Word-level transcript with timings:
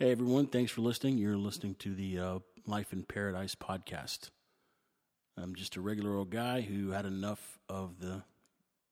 Hey 0.00 0.12
everyone, 0.12 0.46
thanks 0.46 0.70
for 0.70 0.80
listening. 0.80 1.18
You're 1.18 1.36
listening 1.36 1.74
to 1.80 1.92
the 1.92 2.20
uh, 2.20 2.38
Life 2.68 2.92
in 2.92 3.02
Paradise 3.02 3.56
podcast. 3.56 4.30
I'm 5.36 5.56
just 5.56 5.74
a 5.74 5.80
regular 5.80 6.14
old 6.14 6.30
guy 6.30 6.60
who 6.60 6.90
had 6.92 7.04
enough 7.04 7.58
of 7.68 7.98
the 7.98 8.22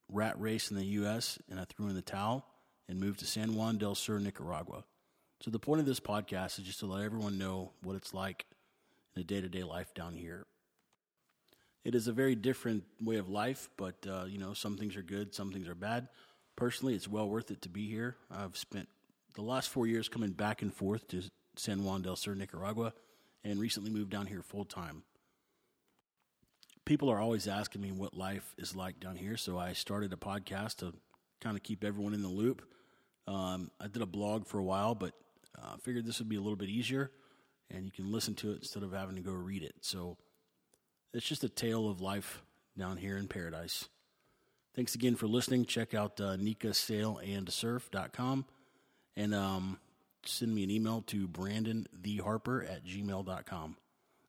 rat 0.08 0.34
race 0.40 0.68
in 0.72 0.76
the 0.76 0.84
U.S. 0.84 1.38
and 1.48 1.60
I 1.60 1.64
threw 1.64 1.86
in 1.86 1.94
the 1.94 2.02
towel 2.02 2.44
and 2.88 2.98
moved 2.98 3.20
to 3.20 3.24
San 3.24 3.54
Juan 3.54 3.78
del 3.78 3.94
Sur, 3.94 4.18
Nicaragua. 4.18 4.82
So 5.38 5.52
the 5.52 5.60
point 5.60 5.78
of 5.78 5.86
this 5.86 6.00
podcast 6.00 6.58
is 6.58 6.64
just 6.64 6.80
to 6.80 6.86
let 6.86 7.04
everyone 7.04 7.38
know 7.38 7.70
what 7.84 7.94
it's 7.94 8.12
like 8.12 8.44
in 9.14 9.22
a 9.22 9.24
day-to-day 9.24 9.62
life 9.62 9.94
down 9.94 10.16
here. 10.16 10.44
It 11.84 11.94
is 11.94 12.08
a 12.08 12.12
very 12.12 12.34
different 12.34 12.82
way 13.00 13.18
of 13.18 13.28
life, 13.28 13.68
but 13.76 14.04
uh, 14.10 14.24
you 14.24 14.38
know 14.38 14.54
some 14.54 14.76
things 14.76 14.96
are 14.96 15.02
good, 15.02 15.36
some 15.36 15.52
things 15.52 15.68
are 15.68 15.76
bad. 15.76 16.08
Personally, 16.56 16.96
it's 16.96 17.06
well 17.06 17.28
worth 17.28 17.52
it 17.52 17.62
to 17.62 17.68
be 17.68 17.88
here. 17.88 18.16
I've 18.28 18.56
spent 18.56 18.88
the 19.36 19.42
last 19.42 19.68
four 19.68 19.86
years 19.86 20.08
coming 20.08 20.32
back 20.32 20.62
and 20.62 20.74
forth 20.74 21.06
to 21.08 21.22
San 21.56 21.84
Juan 21.84 22.02
del 22.02 22.16
Sur, 22.16 22.34
Nicaragua, 22.34 22.92
and 23.44 23.60
recently 23.60 23.90
moved 23.90 24.10
down 24.10 24.26
here 24.26 24.42
full 24.42 24.64
time. 24.64 25.04
People 26.84 27.08
are 27.10 27.20
always 27.20 27.46
asking 27.46 27.82
me 27.82 27.92
what 27.92 28.16
life 28.16 28.54
is 28.58 28.74
like 28.74 28.98
down 28.98 29.16
here, 29.16 29.36
so 29.36 29.58
I 29.58 29.74
started 29.74 30.12
a 30.12 30.16
podcast 30.16 30.78
to 30.78 30.94
kind 31.40 31.56
of 31.56 31.62
keep 31.62 31.84
everyone 31.84 32.14
in 32.14 32.22
the 32.22 32.28
loop. 32.28 32.62
Um, 33.26 33.70
I 33.80 33.88
did 33.88 34.02
a 34.02 34.06
blog 34.06 34.46
for 34.46 34.58
a 34.58 34.64
while, 34.64 34.94
but 34.94 35.12
I 35.60 35.74
uh, 35.74 35.76
figured 35.82 36.06
this 36.06 36.18
would 36.18 36.28
be 36.28 36.36
a 36.36 36.40
little 36.40 36.56
bit 36.56 36.68
easier, 36.68 37.10
and 37.70 37.84
you 37.84 37.90
can 37.90 38.12
listen 38.12 38.34
to 38.36 38.52
it 38.52 38.58
instead 38.58 38.82
of 38.82 38.92
having 38.92 39.16
to 39.16 39.22
go 39.22 39.32
read 39.32 39.62
it. 39.62 39.74
So 39.80 40.16
it's 41.12 41.26
just 41.26 41.44
a 41.44 41.48
tale 41.48 41.88
of 41.88 42.00
life 42.00 42.42
down 42.78 42.96
here 42.96 43.16
in 43.16 43.28
paradise. 43.28 43.88
Thanks 44.74 44.94
again 44.94 45.16
for 45.16 45.26
listening. 45.26 45.64
Check 45.64 45.92
out 45.92 46.20
uh, 46.20 46.36
NikaSailAndSurf.com 46.36 48.44
and 49.16 49.34
um, 49.34 49.78
send 50.24 50.54
me 50.54 50.62
an 50.62 50.70
email 50.70 51.02
to 51.08 51.26
brandontheharper 51.26 52.70
at 52.70 52.84
gmail.com. 52.84 53.76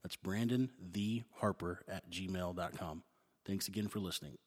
That's 0.04 0.16
Brandon 0.16 0.72
the 0.80 1.24
Harper 1.40 1.82
at 1.88 2.10
gmail.com. 2.10 3.04
Thanks 3.46 3.68
again 3.68 3.88
for 3.88 4.00
listening. 4.00 4.38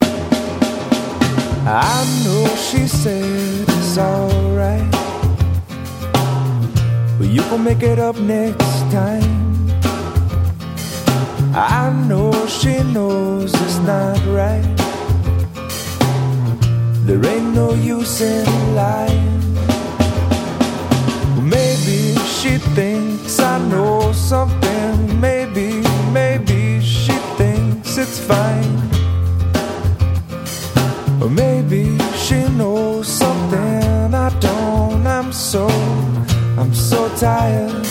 I 1.63 2.23
know 2.25 2.47
she 2.57 2.87
said 2.87 3.67
it's 3.69 3.99
alright. 3.99 4.91
But 7.19 7.29
you 7.29 7.43
gon' 7.43 7.65
make 7.65 7.83
it 7.83 7.99
up 7.99 8.17
next 8.17 8.91
time. 8.91 9.51
I 11.55 11.91
know 12.09 12.33
she 12.47 12.83
knows 12.83 13.53
it's 13.53 13.79
not 13.81 14.17
right. 14.27 14.77
There 17.05 17.27
ain't 17.27 17.55
no 17.55 17.75
use 17.75 18.21
in 18.21 18.75
lying. 18.75 19.40
She 22.41 22.57
thinks 22.57 23.39
I 23.39 23.59
know 23.69 24.13
something. 24.13 25.21
Maybe, 25.21 25.83
maybe 26.11 26.81
she 26.81 27.13
thinks 27.37 27.99
it's 27.99 28.19
fine. 28.19 28.77
Or 31.21 31.29
maybe 31.29 31.99
she 32.17 32.49
knows 32.57 33.09
something 33.09 34.15
I 34.15 34.31
don't. 34.41 35.07
I'm 35.07 35.33
so, 35.35 35.67
I'm 36.57 36.73
so 36.75 37.15
tired. 37.17 37.87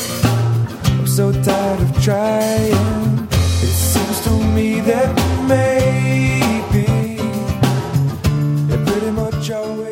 I'm 0.97 1.05
so 1.05 1.31
tired 1.43 1.81
of 1.81 2.03
trying. 2.03 3.27
It 3.61 3.75
seems 3.91 4.21
to 4.23 4.31
me 4.55 4.79
that 4.79 5.09
maybe. 5.47 6.87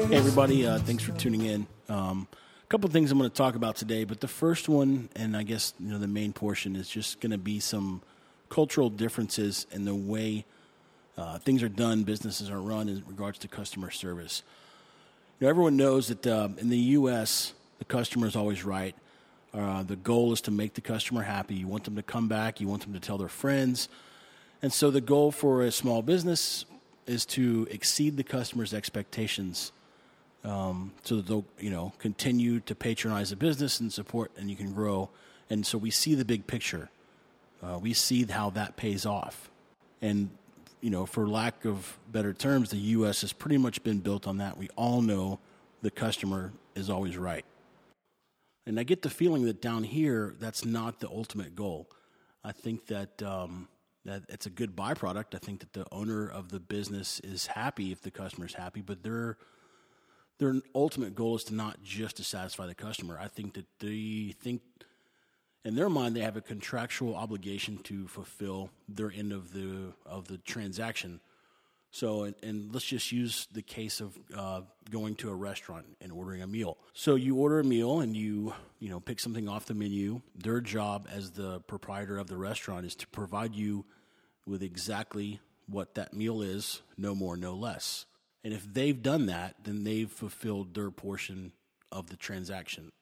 Hey, 0.08 0.16
everybody, 0.16 0.66
uh, 0.66 0.80
thanks 0.80 1.03
for 1.03 1.11
tuning 1.11 1.44
in. 1.44 1.67
Um, 1.89 2.28
couple 2.69 2.89
things 2.89 3.11
I'm 3.11 3.17
going 3.17 3.29
to 3.29 3.35
talk 3.35 3.55
about 3.55 3.77
today, 3.77 4.03
but 4.03 4.19
the 4.19 4.27
first 4.27 4.67
one, 4.67 5.07
and 5.15 5.37
I 5.37 5.43
guess 5.43 5.73
you 5.79 5.89
know 5.89 5.99
the 5.99 6.07
main 6.07 6.33
portion, 6.33 6.75
is 6.75 6.89
just 6.89 7.21
going 7.21 7.31
to 7.31 7.37
be 7.37 7.61
some 7.61 8.01
cultural 8.49 8.89
differences 8.89 9.65
in 9.71 9.85
the 9.85 9.95
way 9.95 10.45
uh, 11.17 11.38
things 11.39 11.63
are 11.63 11.69
done, 11.69 12.03
businesses 12.03 12.50
are 12.50 12.59
run 12.59 12.89
in 12.89 13.03
regards 13.07 13.39
to 13.39 13.47
customer 13.47 13.89
service. 13.89 14.44
You 15.39 15.45
know, 15.45 15.50
everyone 15.50 15.77
knows 15.77 16.09
that 16.09 16.27
uh, 16.27 16.50
in 16.57 16.69
the 16.69 16.77
U.S., 16.77 17.53
the 17.79 17.85
customer 17.85 18.27
is 18.27 18.35
always 18.35 18.66
right. 18.66 18.95
Uh, 19.53 19.83
the 19.83 19.95
goal 19.95 20.33
is 20.33 20.41
to 20.41 20.51
make 20.51 20.73
the 20.73 20.81
customer 20.81 21.23
happy. 21.23 21.56
You 21.56 21.67
want 21.67 21.85
them 21.85 21.95
to 21.95 22.03
come 22.03 22.27
back. 22.27 22.59
You 22.59 22.67
want 22.67 22.81
them 22.81 22.94
to 22.94 23.00
tell 23.00 23.17
their 23.17 23.29
friends. 23.29 23.88
And 24.61 24.73
so 24.73 24.91
the 24.91 25.01
goal 25.01 25.31
for 25.31 25.63
a 25.63 25.72
small 25.72 26.01
business 26.01 26.66
is 27.06 27.25
to 27.27 27.67
exceed 27.72 28.17
the 28.17 28.23
customer's 28.23 28.73
expectations 28.73 29.72
um, 30.44 30.94
so 31.03 31.18
that 31.18 31.28
they'll 31.28 31.46
you 31.59 31.70
know 31.70 31.94
continue 32.00 32.59
to 32.62 32.75
patronize 32.75 33.30
the 33.30 33.36
business 33.36 33.80
and 33.80 33.92
support, 33.92 34.31
and 34.38 34.50
you 34.50 34.56
can 34.56 34.74
grow. 34.74 35.09
And 35.50 35.66
so 35.66 35.78
we 35.78 35.92
see 35.92 36.16
the 36.16 36.25
big 36.25 36.48
picture. 36.48 36.90
Uh, 37.64 37.80
we 37.81 37.94
see 37.94 38.25
how 38.25 38.50
that 38.52 38.75
pays 38.78 39.06
off, 39.06 39.50
and 40.02 40.30
you 40.81 40.90
know, 40.90 41.06
for 41.06 41.28
lack 41.28 41.66
of 41.66 41.98
better 42.12 42.34
terms, 42.34 42.70
the 42.70 42.78
U.S. 42.78 43.22
has 43.22 43.34
pretty 43.34 43.58
much 43.58 43.84
been 43.84 44.00
built 44.00 44.28
on 44.28 44.38
that. 44.38 44.58
We 44.58 44.70
all 44.75 45.02
know 45.02 45.40
the 45.81 45.92
customer 45.92 46.54
is 46.75 46.90
always 46.90 47.18
right, 47.18 47.46
and 48.66 48.80
I 48.80 48.84
get 48.84 49.02
the 49.02 49.09
feeling 49.09 49.46
that 49.46 49.62
down 49.62 49.84
here, 49.84 50.36
that's 50.40 50.66
not 50.66 51.00
the 51.00 51.09
ultimate 51.09 51.56
goal. 51.56 51.90
I 52.44 52.52
think 52.52 52.88
that. 52.88 53.22
Um, 53.22 53.68
that 54.06 54.24
it's 54.30 54.46
a 54.46 54.50
good 54.50 54.74
byproduct. 54.74 55.36
I 55.36 55.38
think 55.38 55.59
that 55.59 55.74
the 55.74 55.86
owner 55.92 56.28
of 56.28 56.50
the 56.50 56.62
business 56.62 57.19
is 57.19 57.46
happy 57.46 57.92
if 57.92 58.02
the 58.02 58.09
customer 58.09 58.46
is 58.46 58.54
happy, 58.54 58.81
but 58.81 59.04
they're 59.04 59.38
their 60.40 60.56
ultimate 60.75 61.16
goal 61.16 61.36
is 61.36 61.44
to 61.46 61.56
not 61.56 61.84
just 61.84 62.18
to 62.18 62.24
satisfy 62.24 62.68
the 62.68 62.75
customer. 62.75 63.18
I 63.20 63.28
think 63.28 63.53
that 63.56 63.66
they 63.80 64.36
think 64.40 64.62
in 65.66 65.75
their 65.75 65.90
mind 65.90 66.16
they 66.16 66.22
have 66.22 66.38
a 66.38 66.42
contractual 66.42 67.16
obligation 67.16 67.78
to 67.80 68.08
fulfill 68.08 68.70
their 68.88 69.12
end 69.12 69.34
of 69.34 69.53
the 69.53 69.94
of 70.06 70.28
the 70.28 70.38
transaction. 70.38 71.20
So, 71.90 72.24
and, 72.24 72.36
and 72.44 72.74
let's 72.74 72.86
just 72.86 73.12
use 73.12 73.48
the 73.52 73.62
case 73.62 74.02
of 74.02 74.18
uh, 74.36 74.62
going 74.92 75.16
to 75.16 75.30
a 75.30 75.34
restaurant 75.34 75.86
and 76.02 76.12
ordering 76.12 76.42
a 76.42 76.48
meal. 76.48 76.78
So 76.94 77.16
you 77.16 77.38
order 77.38 77.59
a 77.59 77.64
meal 77.64 78.02
and 78.02 78.16
you 78.16 78.54
you 78.80 78.90
know 78.90 79.00
pick 79.00 79.19
something 79.19 79.50
off 79.50 79.66
the 79.66 79.74
menu. 79.74 80.22
Their 80.36 80.62
job 80.62 81.08
as 81.12 81.31
the 81.31 81.62
proprietor 81.62 82.18
of 82.18 82.28
the 82.28 82.38
restaurant 82.38 82.86
is 82.86 82.96
to 82.96 83.08
provide 83.08 83.56
you 83.56 83.86
with 84.46 84.64
exactly 84.64 85.40
what 85.68 85.96
that 85.96 86.14
meal 86.14 86.42
is, 86.42 86.81
no 86.98 87.14
more, 87.14 87.36
no 87.36 87.54
less. 87.54 88.06
And 88.47 88.56
if 88.56 88.74
they've 88.74 89.03
done 89.03 89.25
that, 89.25 89.56
then 89.66 89.84
they've 89.84 90.09
fulfilled 90.09 90.74
their 90.74 90.90
portion 90.90 91.52
of 91.91 92.09
the 92.09 92.16
transaction. 92.16 92.94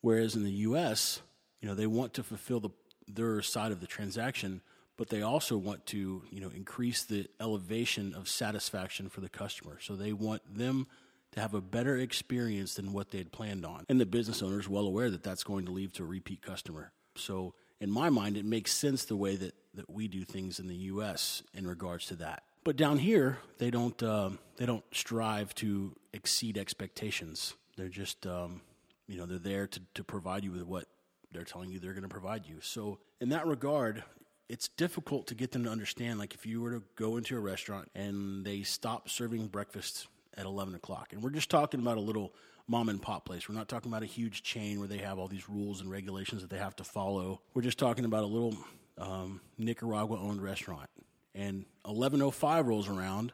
Whereas 0.00 0.36
in 0.36 0.44
the 0.44 0.52
US, 0.52 1.22
you 1.60 1.66
know, 1.66 1.74
they 1.74 1.88
want 1.88 2.14
to 2.14 2.22
fulfill 2.22 2.60
the, 2.60 2.70
their 3.08 3.42
side 3.42 3.72
of 3.72 3.80
the 3.80 3.88
transaction, 3.88 4.60
but 4.96 5.08
they 5.08 5.22
also 5.22 5.56
want 5.56 5.86
to, 5.86 6.22
you 6.30 6.40
know, 6.40 6.52
increase 6.54 7.02
the 7.02 7.26
elevation 7.40 8.14
of 8.14 8.28
satisfaction 8.28 9.08
for 9.08 9.20
the 9.20 9.28
customer. 9.28 9.78
So 9.80 9.96
they 9.96 10.12
want 10.12 10.42
them 10.56 10.86
to 11.32 11.40
have 11.40 11.54
a 11.54 11.60
better 11.60 11.96
experience 11.96 12.74
than 12.74 12.92
what 12.92 13.10
they 13.10 13.18
had 13.18 13.32
planned 13.32 13.66
on. 13.66 13.86
And 13.88 14.00
the 14.00 14.06
business 14.06 14.40
owner 14.40 14.60
is 14.60 14.68
well 14.68 14.86
aware 14.86 15.10
that 15.10 15.24
that's 15.24 15.42
going 15.42 15.66
to 15.66 15.72
lead 15.72 15.94
to 15.94 16.04
a 16.04 16.06
repeat 16.06 16.42
customer. 16.42 16.92
So 17.16 17.54
in 17.80 17.90
my 17.90 18.08
mind, 18.08 18.36
it 18.36 18.44
makes 18.44 18.70
sense 18.70 19.04
the 19.04 19.16
way 19.16 19.34
that, 19.34 19.54
that 19.74 19.90
we 19.90 20.06
do 20.06 20.22
things 20.22 20.60
in 20.60 20.68
the 20.68 20.76
U.S. 20.76 21.42
in 21.54 21.66
regards 21.66 22.06
to 22.06 22.14
that. 22.14 22.44
But 22.66 22.74
down 22.74 22.98
here, 22.98 23.38
they 23.58 23.70
don't 23.70 24.02
um, 24.02 24.40
they 24.56 24.66
don't 24.66 24.82
strive 24.92 25.54
to 25.54 25.94
exceed 26.12 26.58
expectations. 26.58 27.54
They're 27.76 27.88
just 27.88 28.26
um, 28.26 28.60
you 29.06 29.16
know 29.16 29.24
they're 29.24 29.38
there 29.38 29.68
to, 29.68 29.80
to 29.94 30.02
provide 30.02 30.42
you 30.42 30.50
with 30.50 30.64
what 30.64 30.86
they're 31.30 31.44
telling 31.44 31.70
you 31.70 31.78
they're 31.78 31.92
going 31.92 32.02
to 32.02 32.08
provide 32.08 32.44
you. 32.44 32.56
So 32.60 32.98
in 33.20 33.28
that 33.28 33.46
regard, 33.46 34.02
it's 34.48 34.66
difficult 34.66 35.28
to 35.28 35.36
get 35.36 35.52
them 35.52 35.62
to 35.62 35.70
understand. 35.70 36.18
Like 36.18 36.34
if 36.34 36.44
you 36.44 36.60
were 36.60 36.72
to 36.72 36.82
go 36.96 37.18
into 37.18 37.36
a 37.36 37.40
restaurant 37.40 37.88
and 37.94 38.44
they 38.44 38.64
stop 38.64 39.08
serving 39.08 39.46
breakfast 39.46 40.08
at 40.36 40.44
eleven 40.44 40.74
o'clock, 40.74 41.12
and 41.12 41.22
we're 41.22 41.30
just 41.30 41.48
talking 41.48 41.78
about 41.78 41.98
a 41.98 42.00
little 42.00 42.34
mom 42.66 42.88
and 42.88 43.00
pop 43.00 43.26
place. 43.26 43.48
We're 43.48 43.54
not 43.54 43.68
talking 43.68 43.92
about 43.92 44.02
a 44.02 44.06
huge 44.06 44.42
chain 44.42 44.80
where 44.80 44.88
they 44.88 44.98
have 44.98 45.20
all 45.20 45.28
these 45.28 45.48
rules 45.48 45.80
and 45.80 45.88
regulations 45.88 46.42
that 46.42 46.50
they 46.50 46.58
have 46.58 46.74
to 46.76 46.84
follow. 46.84 47.42
We're 47.54 47.62
just 47.62 47.78
talking 47.78 48.04
about 48.04 48.24
a 48.24 48.26
little 48.26 48.56
um, 48.98 49.40
Nicaragua 49.56 50.18
owned 50.18 50.42
restaurant 50.42 50.90
and 51.36 51.66
1105 51.82 52.66
rolls 52.66 52.88
around 52.88 53.32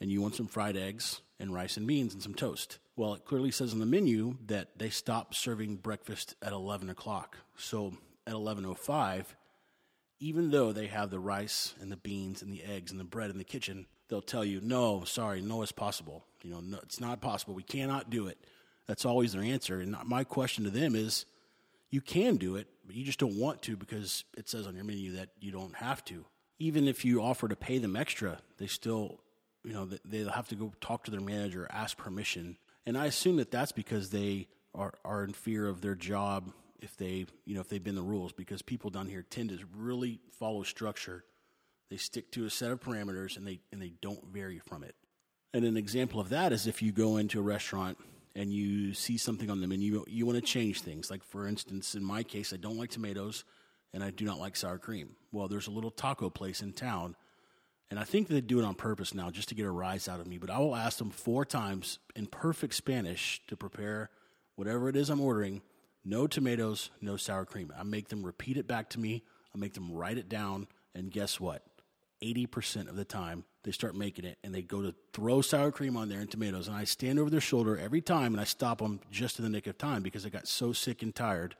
and 0.00 0.10
you 0.10 0.22
want 0.22 0.36
some 0.36 0.46
fried 0.46 0.76
eggs 0.76 1.20
and 1.38 1.52
rice 1.52 1.76
and 1.76 1.86
beans 1.86 2.14
and 2.14 2.22
some 2.22 2.34
toast. 2.34 2.78
Well, 2.96 3.14
it 3.14 3.24
clearly 3.24 3.50
says 3.50 3.72
on 3.72 3.80
the 3.80 3.86
menu 3.86 4.36
that 4.46 4.78
they 4.78 4.88
stop 4.88 5.34
serving 5.34 5.76
breakfast 5.76 6.36
at 6.42 6.52
11 6.52 6.88
o'clock. 6.88 7.38
So 7.56 7.94
at 8.26 8.34
1105, 8.34 9.36
even 10.20 10.50
though 10.50 10.72
they 10.72 10.86
have 10.86 11.10
the 11.10 11.18
rice 11.18 11.74
and 11.80 11.90
the 11.90 11.96
beans 11.96 12.40
and 12.40 12.52
the 12.52 12.62
eggs 12.62 12.92
and 12.92 13.00
the 13.00 13.04
bread 13.04 13.30
in 13.30 13.38
the 13.38 13.44
kitchen, 13.44 13.86
they'll 14.08 14.22
tell 14.22 14.44
you, 14.44 14.60
no, 14.62 15.02
sorry, 15.04 15.40
no, 15.40 15.62
it's 15.62 15.72
possible. 15.72 16.24
You 16.42 16.50
know, 16.52 16.60
no, 16.60 16.78
it's 16.82 17.00
not 17.00 17.20
possible. 17.20 17.54
We 17.54 17.62
cannot 17.62 18.10
do 18.10 18.28
it. 18.28 18.38
That's 18.86 19.04
always 19.04 19.32
their 19.32 19.42
answer. 19.42 19.80
And 19.80 19.96
my 20.04 20.24
question 20.24 20.64
to 20.64 20.70
them 20.70 20.94
is, 20.94 21.26
you 21.90 22.00
can 22.00 22.36
do 22.36 22.56
it, 22.56 22.68
but 22.86 22.94
you 22.94 23.04
just 23.04 23.18
don't 23.18 23.38
want 23.38 23.62
to 23.62 23.76
because 23.76 24.24
it 24.36 24.48
says 24.48 24.66
on 24.66 24.76
your 24.76 24.84
menu 24.84 25.12
that 25.12 25.30
you 25.40 25.50
don't 25.50 25.74
have 25.74 26.04
to 26.06 26.24
even 26.60 26.86
if 26.86 27.04
you 27.04 27.22
offer 27.22 27.48
to 27.48 27.56
pay 27.56 27.78
them 27.78 27.96
extra, 27.96 28.38
they 28.58 28.66
still, 28.66 29.18
you 29.64 29.72
know, 29.72 29.88
they'll 30.04 30.30
have 30.30 30.46
to 30.48 30.54
go 30.54 30.72
talk 30.80 31.04
to 31.04 31.10
their 31.10 31.20
manager, 31.20 31.66
ask 31.70 31.96
permission. 31.96 32.58
And 32.86 32.96
I 32.96 33.06
assume 33.06 33.36
that 33.36 33.50
that's 33.50 33.72
because 33.72 34.10
they 34.10 34.46
are, 34.74 34.92
are 35.04 35.24
in 35.24 35.32
fear 35.32 35.66
of 35.66 35.80
their 35.80 35.94
job 35.94 36.52
if 36.78 36.96
they, 36.96 37.26
you 37.46 37.54
know, 37.54 37.60
if 37.60 37.68
they've 37.68 37.82
been 37.82 37.94
the 37.94 38.02
rules 38.02 38.32
because 38.32 38.62
people 38.62 38.90
down 38.90 39.08
here 39.08 39.22
tend 39.22 39.48
to 39.50 39.58
really 39.74 40.20
follow 40.38 40.62
structure. 40.62 41.24
They 41.90 41.96
stick 41.96 42.30
to 42.32 42.44
a 42.44 42.50
set 42.50 42.70
of 42.70 42.80
parameters 42.80 43.36
and 43.36 43.46
they 43.46 43.60
and 43.72 43.82
they 43.82 43.92
don't 44.00 44.24
vary 44.26 44.60
from 44.60 44.84
it. 44.84 44.94
And 45.52 45.64
an 45.64 45.76
example 45.76 46.20
of 46.20 46.28
that 46.28 46.52
is 46.52 46.66
if 46.66 46.80
you 46.82 46.92
go 46.92 47.16
into 47.16 47.40
a 47.40 47.42
restaurant 47.42 47.98
and 48.36 48.52
you 48.52 48.94
see 48.94 49.18
something 49.18 49.50
on 49.50 49.60
the 49.60 49.66
menu, 49.66 50.04
you 50.06 50.24
want 50.24 50.36
to 50.36 50.42
change 50.42 50.82
things. 50.82 51.10
Like 51.10 51.24
for 51.24 51.48
instance, 51.48 51.94
in 51.94 52.04
my 52.04 52.22
case, 52.22 52.52
I 52.52 52.56
don't 52.56 52.78
like 52.78 52.90
tomatoes 52.90 53.44
and 53.92 54.02
I 54.02 54.10
do 54.10 54.24
not 54.24 54.38
like 54.38 54.56
sour 54.56 54.78
cream. 54.78 55.16
Well, 55.32 55.48
there's 55.48 55.66
a 55.66 55.72
little 55.72 55.90
taco 55.90 56.30
place 56.30 56.62
in 56.62 56.72
town, 56.72 57.16
and 57.90 57.98
I 57.98 58.04
think 58.04 58.28
they 58.28 58.40
do 58.40 58.58
it 58.58 58.64
on 58.64 58.74
purpose 58.74 59.14
now 59.14 59.30
just 59.30 59.48
to 59.48 59.54
get 59.54 59.66
a 59.66 59.70
rise 59.70 60.08
out 60.08 60.20
of 60.20 60.26
me. 60.26 60.38
But 60.38 60.50
I 60.50 60.58
will 60.58 60.76
ask 60.76 60.98
them 60.98 61.10
four 61.10 61.44
times 61.44 61.98
in 62.14 62.26
perfect 62.26 62.74
Spanish 62.74 63.40
to 63.48 63.56
prepare 63.56 64.10
whatever 64.56 64.88
it 64.88 64.96
is 64.96 65.10
I'm 65.10 65.20
ordering. 65.20 65.62
No 66.04 66.26
tomatoes, 66.26 66.90
no 67.00 67.16
sour 67.16 67.44
cream. 67.44 67.72
I 67.78 67.82
make 67.82 68.08
them 68.08 68.24
repeat 68.24 68.56
it 68.56 68.66
back 68.66 68.90
to 68.90 69.00
me. 69.00 69.24
I 69.54 69.58
make 69.58 69.74
them 69.74 69.92
write 69.92 70.18
it 70.18 70.28
down, 70.28 70.68
and 70.94 71.10
guess 71.10 71.40
what? 71.40 71.64
80% 72.22 72.88
of 72.88 72.96
the 72.96 73.04
time 73.04 73.44
they 73.62 73.72
start 73.72 73.94
making 73.94 74.24
it 74.24 74.38
and 74.44 74.54
they 74.54 74.62
go 74.62 74.82
to 74.82 74.94
throw 75.12 75.40
sour 75.40 75.70
cream 75.70 75.96
on 75.96 76.08
there 76.08 76.20
and 76.20 76.30
tomatoes 76.30 76.68
and 76.68 76.76
i 76.76 76.84
stand 76.84 77.18
over 77.18 77.30
their 77.30 77.40
shoulder 77.40 77.78
every 77.78 78.00
time 78.00 78.32
and 78.34 78.40
i 78.40 78.44
stop 78.44 78.78
them 78.78 79.00
just 79.10 79.38
in 79.38 79.42
the 79.42 79.50
nick 79.50 79.66
of 79.66 79.78
time 79.78 80.02
because 80.02 80.26
i 80.26 80.28
got 80.28 80.46
so 80.46 80.72
sick 80.72 81.02
and 81.02 81.14
tired 81.14 81.54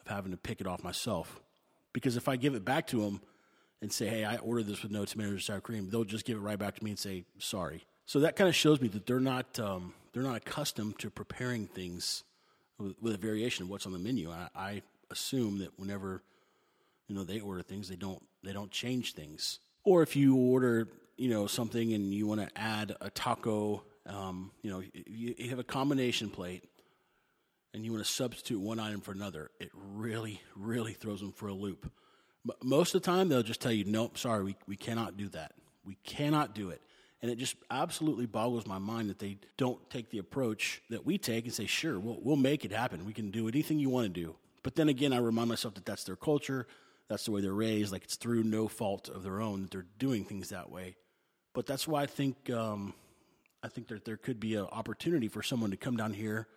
of 0.00 0.06
having 0.06 0.30
to 0.30 0.36
pick 0.36 0.60
it 0.60 0.66
off 0.66 0.82
myself 0.82 1.40
because 1.96 2.18
if 2.18 2.28
i 2.28 2.36
give 2.36 2.54
it 2.54 2.62
back 2.62 2.86
to 2.86 3.00
them 3.00 3.22
and 3.80 3.90
say 3.90 4.06
hey 4.06 4.22
i 4.22 4.36
ordered 4.36 4.66
this 4.66 4.82
with 4.82 4.92
no 4.92 5.06
tomatoes 5.06 5.36
or 5.36 5.40
sour 5.40 5.60
cream 5.62 5.88
they'll 5.88 6.04
just 6.04 6.26
give 6.26 6.36
it 6.36 6.40
right 6.40 6.58
back 6.58 6.74
to 6.74 6.84
me 6.84 6.90
and 6.90 6.98
say 6.98 7.24
sorry. 7.38 7.86
So 8.06 8.20
that 8.20 8.36
kind 8.36 8.48
of 8.48 8.54
shows 8.54 8.80
me 8.80 8.88
that 8.88 9.06
they're 9.06 9.18
not 9.18 9.58
um, 9.58 9.92
they're 10.12 10.22
not 10.22 10.36
accustomed 10.36 10.98
to 11.00 11.10
preparing 11.10 11.66
things 11.66 12.22
with, 12.78 12.94
with, 13.00 13.14
a 13.14 13.18
variation 13.18 13.64
of 13.64 13.70
what's 13.70 13.84
on 13.84 13.92
the 13.92 13.98
menu. 13.98 14.30
I, 14.30 14.48
I 14.54 14.82
assume 15.10 15.58
that 15.58 15.76
whenever 15.78 16.22
you 17.08 17.16
know 17.16 17.24
they 17.24 17.40
order 17.40 17.62
things 17.62 17.88
they 17.88 17.96
don't 17.96 18.22
they 18.44 18.52
don't 18.52 18.70
change 18.70 19.14
things. 19.14 19.58
Or 19.82 20.02
if 20.02 20.14
you 20.16 20.36
order, 20.36 20.88
you 21.16 21.30
know, 21.30 21.46
something 21.46 21.92
and 21.94 22.12
you 22.12 22.26
want 22.26 22.40
to 22.40 22.60
add 22.60 22.94
a 23.00 23.10
taco, 23.10 23.84
um, 24.06 24.50
you 24.62 24.70
know, 24.70 24.82
you 25.06 25.50
have 25.50 25.58
a 25.58 25.64
combination 25.64 26.28
plate 26.28 26.64
and 27.76 27.84
you 27.84 27.92
want 27.92 28.02
to 28.02 28.10
substitute 28.10 28.58
one 28.58 28.80
item 28.80 29.02
for 29.02 29.12
another, 29.12 29.50
it 29.60 29.70
really, 29.74 30.40
really 30.56 30.94
throws 30.94 31.20
them 31.20 31.30
for 31.30 31.48
a 31.48 31.52
loop. 31.52 31.92
Most 32.62 32.94
of 32.94 33.02
the 33.02 33.06
time, 33.06 33.28
they'll 33.28 33.42
just 33.42 33.60
tell 33.60 33.70
you, 33.70 33.84
nope, 33.84 34.16
sorry, 34.16 34.42
we, 34.42 34.56
we 34.66 34.76
cannot 34.76 35.18
do 35.18 35.28
that. 35.28 35.52
We 35.84 35.96
cannot 36.02 36.54
do 36.54 36.70
it. 36.70 36.80
And 37.20 37.30
it 37.30 37.36
just 37.36 37.54
absolutely 37.70 38.24
boggles 38.24 38.66
my 38.66 38.78
mind 38.78 39.10
that 39.10 39.18
they 39.18 39.36
don't 39.58 39.78
take 39.90 40.08
the 40.08 40.18
approach 40.18 40.80
that 40.88 41.04
we 41.04 41.18
take 41.18 41.44
and 41.44 41.52
say, 41.52 41.66
sure, 41.66 42.00
we'll, 42.00 42.18
we'll 42.22 42.36
make 42.36 42.64
it 42.64 42.72
happen. 42.72 43.04
We 43.04 43.12
can 43.12 43.30
do 43.30 43.46
anything 43.46 43.78
you 43.78 43.90
want 43.90 44.06
to 44.06 44.20
do. 44.20 44.36
But 44.62 44.74
then 44.74 44.88
again, 44.88 45.12
I 45.12 45.18
remind 45.18 45.50
myself 45.50 45.74
that 45.74 45.84
that's 45.84 46.04
their 46.04 46.16
culture 46.16 46.66
that's 47.08 47.26
the 47.26 47.30
way 47.30 47.40
they're 47.40 47.52
raised. 47.52 47.92
Like 47.92 48.04
it's 48.04 48.16
through 48.16 48.42
no 48.42 48.68
fault 48.68 49.08
of 49.08 49.22
their 49.22 49.40
own 49.40 49.62
that 49.62 49.70
they're 49.70 49.86
doing 49.98 50.24
things 50.24 50.48
that 50.48 50.70
way. 50.70 50.96
But 51.52 51.66
that's 51.66 51.86
why 51.86 52.02
I 52.02 52.06
think 52.06 52.50
um, 52.50 52.94
I 53.62 53.68
think 53.68 53.88
that 53.88 54.04
there 54.04 54.16
could 54.16 54.40
be 54.40 54.54
an 54.54 54.66
opportunity 54.72 55.28
for 55.28 55.42
someone 55.42 55.70
to 55.70 55.76
come 55.76 55.96
down 55.96 56.12
here 56.12 56.48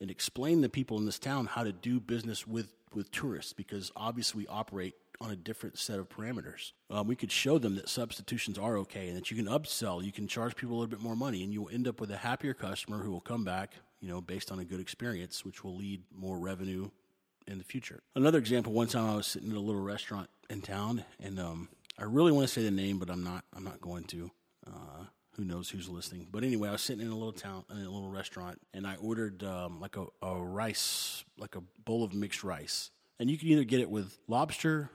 and 0.00 0.10
explain 0.10 0.62
to 0.62 0.68
people 0.68 0.98
in 0.98 1.06
this 1.06 1.18
town 1.18 1.46
how 1.46 1.62
to 1.62 1.72
do 1.72 2.00
business 2.00 2.46
with 2.46 2.74
with 2.94 3.10
tourists 3.10 3.52
because 3.52 3.90
obviously 3.96 4.42
we 4.44 4.46
operate 4.46 4.94
on 5.20 5.30
a 5.30 5.36
different 5.36 5.78
set 5.78 5.98
of 5.98 6.08
parameters. 6.08 6.72
Um, 6.90 7.06
we 7.06 7.16
could 7.16 7.32
show 7.32 7.58
them 7.58 7.76
that 7.76 7.88
substitutions 7.88 8.58
are 8.58 8.76
okay 8.78 9.08
and 9.08 9.16
that 9.16 9.30
you 9.30 9.36
can 9.36 9.46
upsell, 9.46 10.04
you 10.04 10.12
can 10.12 10.26
charge 10.26 10.56
people 10.56 10.76
a 10.76 10.78
little 10.78 10.90
bit 10.90 11.00
more 11.00 11.16
money, 11.16 11.42
and 11.42 11.52
you 11.52 11.62
will 11.62 11.70
end 11.70 11.88
up 11.88 12.00
with 12.00 12.10
a 12.10 12.16
happier 12.16 12.54
customer 12.54 12.98
who 12.98 13.10
will 13.10 13.20
come 13.20 13.44
back, 13.44 13.74
you 14.00 14.08
know, 14.08 14.20
based 14.20 14.50
on 14.50 14.58
a 14.58 14.64
good 14.64 14.80
experience, 14.80 15.44
which 15.44 15.64
will 15.64 15.76
lead 15.76 16.02
more 16.14 16.38
revenue 16.38 16.90
in 17.46 17.58
the 17.58 17.64
future. 17.64 18.02
Another 18.14 18.38
example: 18.38 18.72
one 18.72 18.88
time 18.88 19.08
I 19.08 19.16
was 19.16 19.26
sitting 19.26 19.50
in 19.50 19.56
a 19.56 19.60
little 19.60 19.82
restaurant 19.82 20.28
in 20.50 20.60
town, 20.60 21.04
and 21.20 21.38
um, 21.38 21.68
I 21.98 22.04
really 22.04 22.32
want 22.32 22.46
to 22.48 22.52
say 22.52 22.62
the 22.62 22.70
name, 22.70 22.98
but 22.98 23.10
I'm 23.10 23.24
not. 23.24 23.44
I'm 23.54 23.64
not 23.64 23.80
going 23.80 24.04
to. 24.04 24.30
Uh, 24.66 25.04
who 25.36 25.44
knows 25.44 25.70
who's 25.70 25.88
listening? 25.88 26.28
But 26.30 26.44
anyway, 26.44 26.68
I 26.68 26.72
was 26.72 26.82
sitting 26.82 27.04
in 27.04 27.12
a 27.12 27.16
little 27.16 27.32
town 27.32 27.64
in 27.70 27.78
a 27.78 27.90
little 27.90 28.10
restaurant, 28.10 28.60
and 28.72 28.86
I 28.86 28.96
ordered 28.96 29.42
um, 29.42 29.80
like 29.80 29.96
a, 29.96 30.06
a 30.22 30.34
rice, 30.42 31.24
like 31.38 31.56
a 31.56 31.62
bowl 31.84 32.04
of 32.04 32.14
mixed 32.14 32.44
rice, 32.44 32.90
and 33.18 33.30
you 33.30 33.38
can 33.38 33.48
either 33.48 33.64
get 33.64 33.80
it 33.80 33.90
with 33.90 34.18
lobster, 34.28 34.90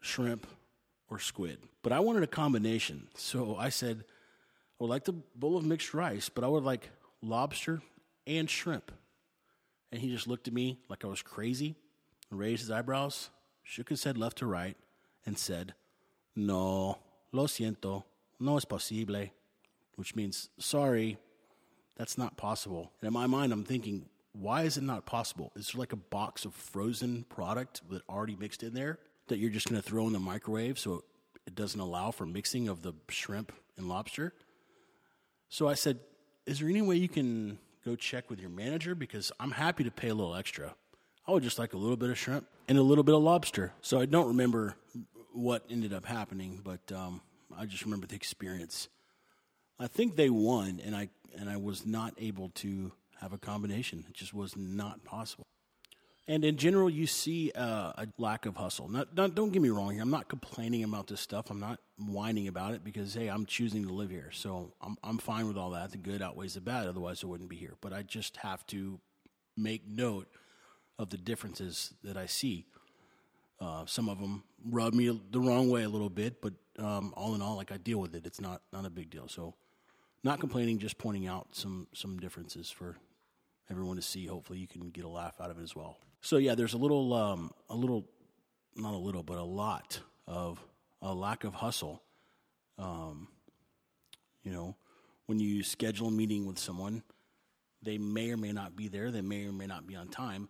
shrimp, 0.00 0.46
or 1.10 1.18
squid. 1.18 1.58
But 1.82 1.92
I 1.92 2.00
wanted 2.00 2.22
a 2.22 2.28
combination, 2.28 3.08
so 3.14 3.56
I 3.56 3.68
said, 3.68 4.04
I 4.80 4.84
would 4.84 4.90
like 4.90 5.04
the 5.04 5.14
bowl 5.34 5.56
of 5.56 5.64
mixed 5.64 5.94
rice, 5.94 6.28
but 6.28 6.44
I 6.44 6.48
would 6.48 6.64
like 6.64 6.90
lobster 7.22 7.82
and 8.26 8.48
shrimp. 8.48 8.90
And 9.90 10.00
he 10.00 10.10
just 10.10 10.26
looked 10.26 10.48
at 10.48 10.54
me 10.54 10.78
like 10.88 11.04
I 11.04 11.08
was 11.08 11.22
crazy 11.22 11.76
raised 12.32 12.62
his 12.62 12.70
eyebrows, 12.70 13.30
shook 13.62 13.88
his 13.88 14.04
head 14.04 14.16
left 14.16 14.38
to 14.38 14.46
right, 14.46 14.76
and 15.26 15.38
said, 15.38 15.74
No, 16.34 16.98
lo 17.30 17.46
siento, 17.46 18.04
no 18.40 18.56
es 18.56 18.64
posible, 18.64 19.30
which 19.96 20.14
means, 20.14 20.48
sorry, 20.58 21.18
that's 21.96 22.18
not 22.18 22.36
possible. 22.36 22.92
And 23.00 23.08
in 23.08 23.12
my 23.12 23.26
mind, 23.26 23.52
I'm 23.52 23.64
thinking, 23.64 24.06
why 24.32 24.62
is 24.62 24.76
it 24.76 24.82
not 24.82 25.06
possible? 25.06 25.52
Is 25.56 25.72
there 25.72 25.78
like 25.78 25.92
a 25.92 25.96
box 25.96 26.44
of 26.44 26.54
frozen 26.54 27.24
product 27.28 27.82
that 27.90 28.02
already 28.08 28.36
mixed 28.36 28.62
in 28.62 28.74
there 28.74 28.98
that 29.28 29.38
you're 29.38 29.50
just 29.50 29.68
going 29.68 29.80
to 29.80 29.86
throw 29.86 30.06
in 30.06 30.12
the 30.12 30.18
microwave 30.18 30.78
so 30.78 31.04
it 31.46 31.54
doesn't 31.54 31.80
allow 31.80 32.10
for 32.10 32.26
mixing 32.26 32.68
of 32.68 32.82
the 32.82 32.94
shrimp 33.08 33.52
and 33.76 33.88
lobster? 33.88 34.32
So 35.48 35.68
I 35.68 35.74
said, 35.74 35.98
Is 36.46 36.60
there 36.60 36.68
any 36.68 36.82
way 36.82 36.96
you 36.96 37.08
can 37.08 37.58
go 37.84 37.94
check 37.94 38.30
with 38.30 38.40
your 38.40 38.50
manager? 38.50 38.94
Because 38.94 39.30
I'm 39.38 39.50
happy 39.50 39.84
to 39.84 39.90
pay 39.90 40.08
a 40.08 40.14
little 40.14 40.34
extra. 40.34 40.74
I 41.26 41.32
would 41.32 41.42
just 41.42 41.58
like 41.58 41.74
a 41.74 41.76
little 41.76 41.96
bit 41.96 42.10
of 42.10 42.18
shrimp 42.18 42.46
and 42.68 42.78
a 42.78 42.82
little 42.82 43.04
bit 43.04 43.14
of 43.14 43.22
lobster. 43.22 43.72
So 43.80 44.00
I 44.00 44.06
don't 44.06 44.28
remember 44.28 44.76
what 45.32 45.64
ended 45.70 45.92
up 45.92 46.06
happening, 46.06 46.60
but 46.64 46.90
um, 46.90 47.20
I 47.56 47.66
just 47.66 47.84
remember 47.84 48.06
the 48.06 48.16
experience. 48.16 48.88
I 49.82 49.88
think 49.88 50.14
they 50.14 50.30
won, 50.30 50.80
and 50.84 50.94
I 50.94 51.08
and 51.36 51.50
I 51.50 51.56
was 51.56 51.84
not 51.84 52.14
able 52.18 52.50
to 52.50 52.92
have 53.20 53.32
a 53.32 53.38
combination. 53.38 54.04
It 54.08 54.14
just 54.14 54.32
was 54.32 54.56
not 54.56 55.04
possible. 55.04 55.44
And 56.28 56.44
in 56.44 56.56
general, 56.56 56.88
you 56.88 57.08
see 57.08 57.50
uh, 57.52 57.92
a 57.96 58.06
lack 58.16 58.46
of 58.46 58.56
hustle. 58.56 58.88
Not, 58.88 59.14
don't 59.16 59.52
get 59.52 59.60
me 59.60 59.70
wrong 59.70 59.92
here. 59.92 60.02
I'm 60.02 60.10
not 60.10 60.28
complaining 60.28 60.84
about 60.84 61.08
this 61.08 61.20
stuff. 61.20 61.50
I'm 61.50 61.58
not 61.58 61.80
whining 61.98 62.46
about 62.46 62.74
it 62.74 62.84
because 62.84 63.12
hey, 63.12 63.26
I'm 63.26 63.44
choosing 63.44 63.84
to 63.88 63.92
live 63.92 64.10
here, 64.10 64.30
so 64.32 64.72
I'm 64.80 64.96
I'm 65.02 65.18
fine 65.18 65.48
with 65.48 65.56
all 65.56 65.70
that. 65.70 65.90
The 65.90 65.98
good 65.98 66.22
outweighs 66.22 66.54
the 66.54 66.60
bad. 66.60 66.86
Otherwise, 66.86 67.24
I 67.24 67.26
wouldn't 67.26 67.50
be 67.50 67.56
here. 67.56 67.74
But 67.80 67.92
I 67.92 68.02
just 68.02 68.36
have 68.38 68.64
to 68.68 69.00
make 69.56 69.86
note 69.88 70.28
of 70.96 71.10
the 71.10 71.18
differences 71.18 71.92
that 72.04 72.16
I 72.16 72.26
see. 72.26 72.66
Uh, 73.60 73.84
some 73.86 74.08
of 74.08 74.20
them 74.20 74.44
rub 74.64 74.94
me 74.94 75.20
the 75.30 75.40
wrong 75.40 75.70
way 75.70 75.82
a 75.82 75.88
little 75.88 76.10
bit, 76.10 76.40
but 76.40 76.52
um, 76.78 77.12
all 77.16 77.34
in 77.34 77.42
all, 77.42 77.56
like 77.56 77.72
I 77.72 77.78
deal 77.78 77.98
with 77.98 78.14
it. 78.14 78.26
It's 78.26 78.40
not 78.40 78.62
not 78.72 78.86
a 78.86 78.90
big 78.90 79.10
deal. 79.10 79.26
So, 79.26 79.54
not 80.24 80.40
complaining, 80.40 80.78
just 80.78 80.98
pointing 80.98 81.26
out 81.26 81.48
some 81.52 81.88
some 81.92 82.18
differences 82.18 82.70
for 82.70 82.96
everyone 83.70 83.96
to 83.96 84.02
see. 84.02 84.26
Hopefully, 84.26 84.58
you 84.58 84.66
can 84.66 84.90
get 84.90 85.04
a 85.04 85.08
laugh 85.08 85.40
out 85.40 85.50
of 85.50 85.58
it 85.58 85.62
as 85.62 85.74
well. 85.74 85.98
So 86.20 86.36
yeah, 86.36 86.54
there's 86.54 86.74
a 86.74 86.78
little 86.78 87.12
um, 87.14 87.52
a 87.68 87.76
little 87.76 88.06
not 88.76 88.94
a 88.94 88.98
little, 88.98 89.22
but 89.22 89.38
a 89.38 89.44
lot 89.44 90.00
of 90.26 90.62
a 91.00 91.12
lack 91.14 91.44
of 91.44 91.54
hustle. 91.54 92.02
Um, 92.78 93.28
you 94.42 94.52
know, 94.52 94.76
when 95.26 95.38
you 95.38 95.62
schedule 95.62 96.08
a 96.08 96.12
meeting 96.12 96.46
with 96.46 96.58
someone, 96.58 97.02
they 97.82 97.98
may 97.98 98.30
or 98.30 98.36
may 98.36 98.52
not 98.52 98.76
be 98.76 98.88
there. 98.88 99.10
They 99.10 99.20
may 99.20 99.46
or 99.46 99.52
may 99.52 99.66
not 99.66 99.86
be 99.86 99.94
on 99.94 100.08
time 100.08 100.48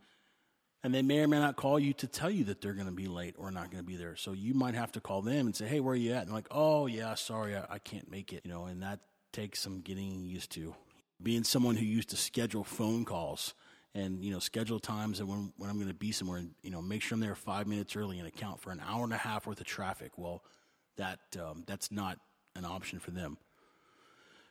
and 0.85 0.93
they 0.93 1.03
may 1.03 1.21
or 1.21 1.29
may 1.29 1.39
not 1.39 1.57
call 1.57 1.79
you 1.79 1.93
to 1.95 2.07
tell 2.07 2.31
you 2.31 2.45
that 2.45 2.61
they're 2.61 2.73
going 2.73 2.87
to 2.87 2.93
be 2.93 3.07
late 3.07 3.35
or 3.39 3.51
not 3.51 3.71
going 3.71 3.83
to 3.83 3.87
be 3.87 3.97
there. 3.97 4.17
So 4.17 4.33
you 4.33 4.55
might 4.55 4.75
have 4.75 4.93
to 4.93 5.01
call 5.01 5.23
them 5.23 5.47
and 5.47 5.55
say, 5.55 5.67
"Hey, 5.67 5.81
where 5.81 5.93
are 5.93 5.97
you 5.97 6.13
at?" 6.13 6.25
And 6.25 6.33
like, 6.33 6.49
"Oh, 6.51 6.87
yeah, 6.87 7.15
sorry, 7.15 7.57
I, 7.57 7.65
I 7.71 7.79
can't 7.79 8.11
make 8.11 8.33
it." 8.33 8.43
You 8.45 8.51
know, 8.51 8.65
and 8.65 8.83
that 8.83 9.01
takes 9.33 9.61
some 9.61 9.81
getting 9.81 10.25
used 10.25 10.51
to. 10.53 10.75
Being 11.23 11.45
someone 11.45 11.77
who 11.77 11.85
used 11.85 12.11
to 12.11 12.17
schedule 12.17 12.65
phone 12.65 13.05
calls 13.05 13.55
and 13.95 14.25
you 14.25 14.33
know 14.33 14.39
schedule 14.39 14.81
times 14.81 15.21
and 15.21 15.29
when 15.29 15.53
when 15.57 15.69
I'm 15.69 15.77
going 15.77 15.89
to 15.89 15.95
be 15.95 16.13
somewhere 16.13 16.39
and 16.39 16.51
you 16.63 16.71
know 16.71 16.81
make 16.81 17.03
sure 17.03 17.17
I'm 17.17 17.21
there 17.21 17.35
five 17.35 17.67
minutes 17.67 17.95
early 17.95 18.19
and 18.19 18.27
account 18.27 18.61
for 18.61 18.71
an 18.71 18.81
hour 18.87 19.05
and 19.05 19.13
a 19.13 19.19
half 19.19 19.47
worth 19.47 19.61
of 19.61 19.67
traffic. 19.67 20.13
Well, 20.17 20.43
that 20.97 21.21
um, 21.41 21.65
that's 21.67 21.91
not 21.91 22.19
an 22.57 22.65
option 22.65 22.99
for 22.99 23.11
them. 23.11 23.39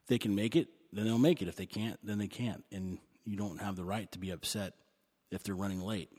If 0.03 0.07
they 0.07 0.17
can 0.17 0.35
make 0.35 0.55
it, 0.55 0.67
then 0.91 1.05
they'll 1.05 1.17
make 1.17 1.41
it. 1.41 1.47
If 1.47 1.55
they 1.55 1.65
can't, 1.65 1.99
then 2.03 2.17
they 2.17 2.27
can't, 2.27 2.63
and 2.71 2.99
you 3.25 3.37
don't 3.37 3.61
have 3.61 3.75
the 3.75 3.83
right 3.83 4.11
to 4.11 4.19
be 4.19 4.31
upset 4.31 4.73
if 5.31 5.43
they're 5.43 5.55
running 5.55 5.81
late. 5.81 6.09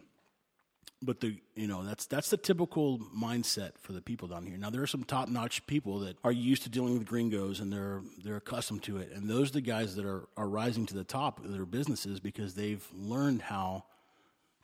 But 1.05 1.21
the 1.21 1.37
you 1.55 1.67
know 1.67 1.85
that's 1.85 2.07
that's 2.07 2.31
the 2.31 2.37
typical 2.37 2.99
mindset 2.99 3.73
for 3.81 3.93
the 3.93 4.01
people 4.01 4.29
down 4.29 4.47
here. 4.47 4.57
Now 4.57 4.71
there 4.71 4.83
are 4.83 4.87
some 4.87 5.03
top 5.03 5.29
notch 5.29 5.67
people 5.67 6.01
that 6.01 6.17
are 6.23 6.33
used 6.33 6.63
to 6.63 6.69
dealing 6.69 6.97
with 6.97 7.07
gringos 7.07 7.61
and 7.61 7.73
they're 7.73 8.03
they're 8.25 8.37
accustomed 8.37 8.83
to 8.85 8.99
it, 8.99 9.11
and 9.13 9.29
those 9.29 9.51
are 9.51 9.55
the 9.55 9.61
guys 9.61 9.97
that 9.97 10.05
are 10.05 10.29
are 10.37 10.49
rising 10.49 10.87
to 10.87 10.95
the 10.95 11.05
top 11.05 11.45
of 11.45 11.53
their 11.53 11.67
businesses 11.67 12.21
because 12.21 12.55
they've 12.55 12.87
learned 12.95 13.43
how 13.43 13.85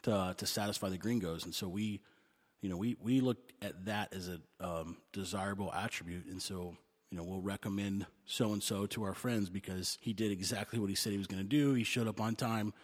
to 0.02 0.34
to 0.36 0.46
satisfy 0.46 0.88
the 0.88 0.98
gringos, 0.98 1.44
and 1.44 1.54
so 1.54 1.66
we 1.68 2.00
you 2.60 2.68
know 2.68 2.76
we 2.76 2.96
we 3.02 3.20
look 3.20 3.38
at 3.60 3.86
that 3.86 4.14
as 4.14 4.28
a 4.28 4.40
um, 4.64 4.96
desirable 5.12 5.72
attribute, 5.74 6.26
and 6.26 6.40
so 6.40 6.76
you 7.10 7.16
know, 7.16 7.24
we'll 7.24 7.40
recommend 7.40 8.06
so 8.26 8.52
and 8.52 8.62
so 8.62 8.86
to 8.86 9.04
our 9.04 9.14
friends 9.14 9.48
because 9.48 9.98
he 10.00 10.12
did 10.12 10.30
exactly 10.30 10.78
what 10.78 10.90
he 10.90 10.94
said 10.94 11.12
he 11.12 11.18
was 11.18 11.26
going 11.26 11.42
to 11.42 11.48
do. 11.48 11.74
He 11.74 11.84
showed 11.84 12.06
up 12.06 12.20
on 12.20 12.36
time 12.36 12.74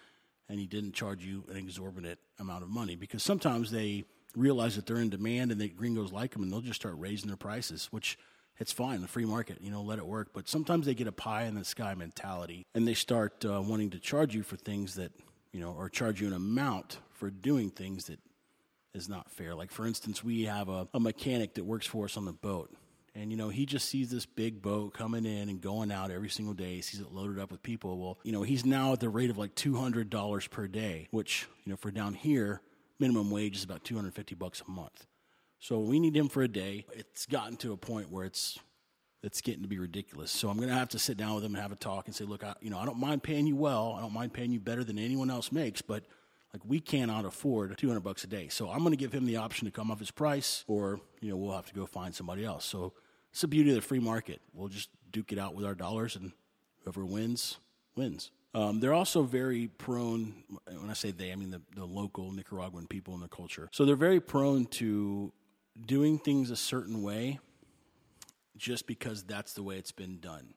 and 0.48 0.58
he 0.58 0.66
didn't 0.66 0.92
charge 0.92 1.24
you 1.24 1.44
an 1.48 1.56
exorbitant 1.56 2.18
amount 2.38 2.62
of 2.62 2.68
money 2.68 2.96
because 2.96 3.22
sometimes 3.22 3.70
they 3.70 4.04
realize 4.36 4.76
that 4.76 4.86
they're 4.86 4.98
in 4.98 5.10
demand 5.10 5.52
and 5.52 5.60
the 5.60 5.68
gringos 5.68 6.12
like 6.12 6.32
them 6.32 6.42
and 6.42 6.52
they'll 6.52 6.60
just 6.60 6.80
start 6.80 6.94
raising 6.98 7.28
their 7.28 7.36
prices, 7.36 7.88
which 7.90 8.18
it's 8.58 8.72
fine, 8.72 9.00
the 9.00 9.08
free 9.08 9.24
market, 9.24 9.58
you 9.60 9.70
know, 9.70 9.82
let 9.82 9.98
it 9.98 10.06
work. 10.06 10.30
But 10.32 10.48
sometimes 10.48 10.86
they 10.86 10.94
get 10.94 11.06
a 11.06 11.12
pie 11.12 11.44
in 11.44 11.54
the 11.54 11.64
sky 11.64 11.94
mentality 11.94 12.66
and 12.74 12.86
they 12.86 12.94
start 12.94 13.44
uh, 13.44 13.60
wanting 13.60 13.90
to 13.90 13.98
charge 13.98 14.34
you 14.34 14.42
for 14.42 14.56
things 14.56 14.94
that, 14.94 15.12
you 15.52 15.60
know, 15.60 15.72
or 15.72 15.88
charge 15.88 16.20
you 16.20 16.26
an 16.26 16.32
amount 16.32 16.98
for 17.10 17.30
doing 17.30 17.70
things 17.70 18.06
that 18.06 18.20
is 18.94 19.08
not 19.08 19.30
fair. 19.30 19.54
Like, 19.54 19.72
for 19.72 19.86
instance, 19.86 20.22
we 20.22 20.44
have 20.44 20.68
a, 20.68 20.88
a 20.94 21.00
mechanic 21.00 21.54
that 21.54 21.64
works 21.64 21.86
for 21.86 22.04
us 22.04 22.16
on 22.16 22.24
the 22.24 22.32
boat. 22.32 22.72
And, 23.16 23.30
you 23.30 23.36
know, 23.36 23.48
he 23.48 23.64
just 23.64 23.88
sees 23.88 24.10
this 24.10 24.26
big 24.26 24.60
boat 24.60 24.92
coming 24.92 25.24
in 25.24 25.48
and 25.48 25.60
going 25.60 25.92
out 25.92 26.10
every 26.10 26.28
single 26.28 26.54
day. 26.54 26.74
He 26.74 26.82
sees 26.82 27.00
it 27.00 27.12
loaded 27.12 27.38
up 27.38 27.52
with 27.52 27.62
people. 27.62 27.96
Well, 27.96 28.18
you 28.24 28.32
know, 28.32 28.42
he's 28.42 28.64
now 28.64 28.92
at 28.92 29.00
the 29.00 29.08
rate 29.08 29.30
of 29.30 29.38
like 29.38 29.54
$200 29.54 30.50
per 30.50 30.66
day, 30.66 31.06
which, 31.12 31.46
you 31.64 31.70
know, 31.70 31.76
for 31.76 31.92
down 31.92 32.14
here, 32.14 32.60
minimum 32.98 33.30
wage 33.30 33.56
is 33.56 33.62
about 33.62 33.84
250 33.84 34.34
bucks 34.34 34.62
a 34.66 34.70
month. 34.70 35.06
So 35.60 35.78
we 35.78 36.00
need 36.00 36.16
him 36.16 36.28
for 36.28 36.42
a 36.42 36.48
day. 36.48 36.86
It's 36.92 37.26
gotten 37.26 37.56
to 37.58 37.72
a 37.72 37.76
point 37.76 38.10
where 38.10 38.24
it's 38.24 38.58
it's 39.22 39.40
getting 39.40 39.62
to 39.62 39.68
be 39.68 39.78
ridiculous. 39.78 40.30
So 40.30 40.50
I'm 40.50 40.58
going 40.58 40.68
to 40.68 40.74
have 40.74 40.90
to 40.90 40.98
sit 40.98 41.16
down 41.16 41.34
with 41.34 41.44
him 41.44 41.54
and 41.54 41.62
have 41.62 41.72
a 41.72 41.76
talk 41.76 42.06
and 42.06 42.14
say, 42.14 42.24
look, 42.24 42.44
I, 42.44 42.52
you 42.60 42.68
know, 42.68 42.78
I 42.78 42.84
don't 42.84 42.98
mind 42.98 43.22
paying 43.22 43.46
you 43.46 43.56
well. 43.56 43.94
I 43.96 44.02
don't 44.02 44.12
mind 44.12 44.34
paying 44.34 44.52
you 44.52 44.60
better 44.60 44.84
than 44.84 44.98
anyone 44.98 45.30
else 45.30 45.50
makes, 45.50 45.80
but 45.80 46.04
like 46.52 46.60
we 46.66 46.78
cannot 46.78 47.24
afford 47.24 47.78
200 47.78 48.00
bucks 48.00 48.24
a 48.24 48.26
day. 48.26 48.48
So 48.48 48.68
I'm 48.68 48.80
going 48.80 48.90
to 48.90 48.98
give 48.98 49.12
him 49.12 49.24
the 49.24 49.38
option 49.38 49.64
to 49.64 49.72
come 49.72 49.90
off 49.90 49.98
his 49.98 50.10
price, 50.10 50.64
or 50.68 51.00
you 51.22 51.30
know, 51.30 51.36
we'll 51.36 51.56
have 51.56 51.66
to 51.66 51.74
go 51.74 51.86
find 51.86 52.14
somebody 52.14 52.44
else. 52.44 52.66
So 52.66 52.92
it's 53.34 53.40
the 53.40 53.48
beauty 53.48 53.70
of 53.70 53.74
the 53.74 53.82
free 53.82 53.98
market. 53.98 54.40
We'll 54.52 54.68
just 54.68 54.90
duke 55.10 55.32
it 55.32 55.40
out 55.40 55.56
with 55.56 55.66
our 55.66 55.74
dollars, 55.74 56.14
and 56.14 56.30
whoever 56.84 57.04
wins 57.04 57.58
wins. 57.96 58.30
Um, 58.54 58.78
they're 58.78 58.94
also 58.94 59.24
very 59.24 59.66
prone. 59.66 60.44
When 60.68 60.88
I 60.88 60.92
say 60.92 61.10
they, 61.10 61.32
I 61.32 61.34
mean 61.34 61.50
the, 61.50 61.60
the 61.74 61.84
local 61.84 62.30
Nicaraguan 62.30 62.86
people 62.86 63.12
and 63.12 63.20
their 63.20 63.28
culture. 63.28 63.68
So 63.72 63.84
they're 63.84 63.96
very 63.96 64.20
prone 64.20 64.66
to 64.66 65.32
doing 65.84 66.20
things 66.20 66.52
a 66.52 66.56
certain 66.56 67.02
way 67.02 67.40
just 68.56 68.86
because 68.86 69.24
that's 69.24 69.54
the 69.54 69.64
way 69.64 69.78
it's 69.78 69.90
been 69.90 70.20
done. 70.20 70.54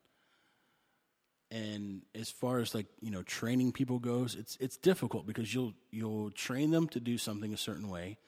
And 1.50 2.04
as 2.14 2.30
far 2.30 2.60
as 2.60 2.76
like, 2.76 2.86
you 3.02 3.10
know, 3.10 3.24
training 3.24 3.72
people 3.72 3.98
goes, 3.98 4.36
it's 4.36 4.56
it's 4.60 4.78
difficult 4.78 5.26
because 5.26 5.52
you'll 5.52 5.74
you'll 5.90 6.30
train 6.30 6.70
them 6.70 6.88
to 6.90 7.00
do 7.00 7.18
something 7.18 7.56
a 7.56 7.58
certain 7.58 7.90
way. 7.90 8.20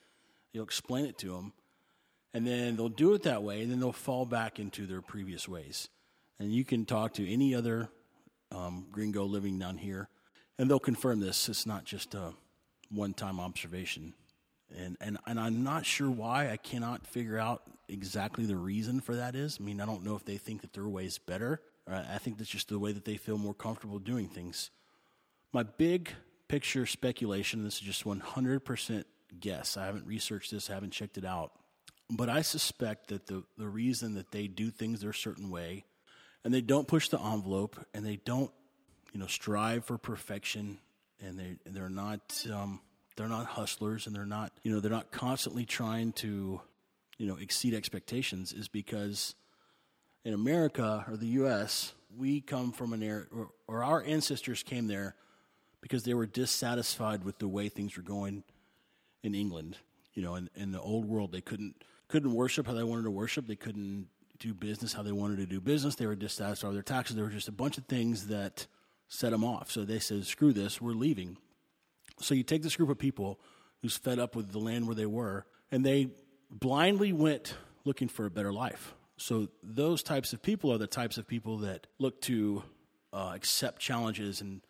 You'll 0.52 0.64
explain 0.64 1.04
it 1.04 1.18
to 1.18 1.28
them 1.28 1.52
and 2.32 2.46
then 2.46 2.76
they'll 2.76 2.88
do 2.88 3.14
it 3.14 3.22
that 3.24 3.42
way 3.42 3.62
and 3.62 3.70
then 3.70 3.80
they'll 3.80 3.92
fall 3.92 4.24
back 4.24 4.58
into 4.58 4.86
their 4.86 5.02
previous 5.02 5.48
ways. 5.48 5.88
And 6.38 6.52
you 6.52 6.64
can 6.64 6.86
talk 6.86 7.14
to 7.14 7.30
any 7.30 7.54
other 7.54 7.90
um, 8.50 8.86
gringo 8.90 9.24
living 9.24 9.58
down 9.58 9.78
here 9.78 10.08
and 10.58 10.70
they'll 10.70 10.78
confirm 10.78 11.20
this. 11.20 11.48
It's 11.48 11.66
not 11.66 11.84
just 11.84 12.14
a 12.14 12.32
one-time 12.90 13.38
observation 13.38 14.14
and 14.76 14.96
and 15.00 15.18
and 15.26 15.40
I'm 15.40 15.62
not 15.62 15.86
sure 15.86 16.10
why. 16.10 16.50
I 16.50 16.56
cannot 16.56 17.06
figure 17.06 17.38
out 17.38 17.62
exactly 17.88 18.46
the 18.46 18.56
reason 18.56 19.00
for 19.00 19.16
that 19.16 19.34
is. 19.34 19.58
I 19.60 19.64
mean, 19.64 19.80
I 19.80 19.86
don't 19.86 20.04
know 20.04 20.16
if 20.16 20.24
they 20.24 20.36
think 20.36 20.62
that 20.62 20.72
their 20.72 20.88
way 20.88 21.06
is 21.06 21.18
better. 21.18 21.60
I 21.88 22.18
think 22.18 22.38
that's 22.38 22.50
just 22.50 22.68
the 22.68 22.78
way 22.78 22.92
that 22.92 23.04
they 23.04 23.16
feel 23.16 23.36
more 23.36 23.54
comfortable 23.54 23.98
doing 23.98 24.28
things. 24.28 24.70
My 25.52 25.64
big 25.64 26.10
picture 26.46 26.86
speculation. 26.86 27.64
This 27.64 27.74
is 27.74 27.80
just 27.80 28.04
100% 28.04 29.04
guess. 29.40 29.76
I 29.76 29.86
haven't 29.86 30.06
researched 30.06 30.52
this. 30.52 30.70
I 30.70 30.74
haven't 30.74 30.92
checked 30.92 31.18
it 31.18 31.24
out. 31.24 31.52
But 32.10 32.28
I 32.28 32.42
suspect 32.42 33.08
that 33.08 33.26
the 33.26 33.44
the 33.56 33.68
reason 33.68 34.14
that 34.14 34.32
they 34.32 34.48
do 34.48 34.70
things 34.70 35.00
their 35.00 35.12
certain 35.12 35.50
way, 35.50 35.84
and 36.44 36.52
they 36.52 36.60
don't 36.60 36.88
push 36.88 37.08
the 37.08 37.20
envelope, 37.20 37.76
and 37.94 38.04
they 38.04 38.16
don't, 38.16 38.50
you 39.12 39.20
know, 39.20 39.26
strive 39.26 39.84
for 39.84 39.96
perfection, 39.96 40.78
and 41.20 41.38
they 41.38 41.56
they're 41.64 41.88
not. 41.88 42.46
Um, 42.52 42.80
they're 43.20 43.28
not 43.28 43.44
hustlers 43.44 44.06
and 44.06 44.16
they're 44.16 44.24
not, 44.24 44.50
you 44.62 44.72
know, 44.72 44.80
they're 44.80 44.90
not 44.90 45.10
constantly 45.10 45.66
trying 45.66 46.10
to, 46.10 46.58
you 47.18 47.26
know, 47.26 47.36
exceed 47.36 47.74
expectations 47.74 48.54
is 48.54 48.66
because 48.66 49.34
in 50.24 50.32
America 50.32 51.04
or 51.06 51.18
the 51.18 51.26
US, 51.26 51.92
we 52.16 52.40
come 52.40 52.72
from 52.72 52.94
an 52.94 53.02
area, 53.02 53.26
or, 53.30 53.50
or 53.68 53.84
our 53.84 54.02
ancestors 54.04 54.62
came 54.62 54.86
there 54.86 55.16
because 55.82 56.04
they 56.04 56.14
were 56.14 56.24
dissatisfied 56.24 57.22
with 57.22 57.38
the 57.38 57.48
way 57.48 57.68
things 57.68 57.94
were 57.94 58.02
going 58.02 58.42
in 59.22 59.34
England. 59.34 59.76
You 60.14 60.22
know, 60.22 60.36
in, 60.36 60.48
in 60.54 60.72
the 60.72 60.80
old 60.80 61.04
world, 61.04 61.30
they 61.30 61.42
couldn't 61.42 61.76
couldn't 62.10 62.34
worship 62.34 62.66
how 62.66 62.74
they 62.74 62.82
wanted 62.82 63.04
to 63.04 63.10
worship. 63.10 63.46
They 63.46 63.56
couldn't 63.56 64.08
do 64.38 64.54
business 64.54 64.92
how 64.92 65.02
they 65.02 65.12
wanted 65.12 65.36
to 65.36 65.46
do 65.46 65.60
business. 65.60 65.94
They 65.94 66.06
were 66.06 66.16
dissatisfied 66.16 66.68
with 66.68 66.76
their 66.76 66.82
taxes. 66.82 67.14
There 67.14 67.24
were 67.24 67.30
just 67.30 67.48
a 67.48 67.52
bunch 67.52 67.78
of 67.78 67.84
things 67.84 68.28
that 68.28 68.66
set 69.08 69.30
them 69.30 69.44
off. 69.44 69.70
So 69.70 69.84
they 69.84 69.98
said, 69.98 70.24
"Screw 70.24 70.52
this, 70.52 70.80
we're 70.80 70.92
leaving." 70.92 71.36
So 72.20 72.34
you 72.34 72.42
take 72.42 72.62
this 72.62 72.76
group 72.76 72.90
of 72.90 72.98
people 72.98 73.40
who's 73.82 73.96
fed 73.96 74.18
up 74.18 74.36
with 74.36 74.52
the 74.52 74.58
land 74.58 74.86
where 74.86 74.94
they 74.94 75.06
were, 75.06 75.46
and 75.70 75.84
they 75.84 76.10
blindly 76.50 77.12
went 77.12 77.54
looking 77.84 78.08
for 78.08 78.26
a 78.26 78.30
better 78.30 78.52
life. 78.52 78.94
So 79.16 79.48
those 79.62 80.02
types 80.02 80.32
of 80.32 80.42
people 80.42 80.72
are 80.72 80.78
the 80.78 80.86
types 80.86 81.18
of 81.18 81.26
people 81.26 81.58
that 81.58 81.86
look 81.98 82.20
to 82.22 82.62
uh, 83.12 83.32
accept 83.34 83.80
challenges 83.80 84.40
and 84.40 84.62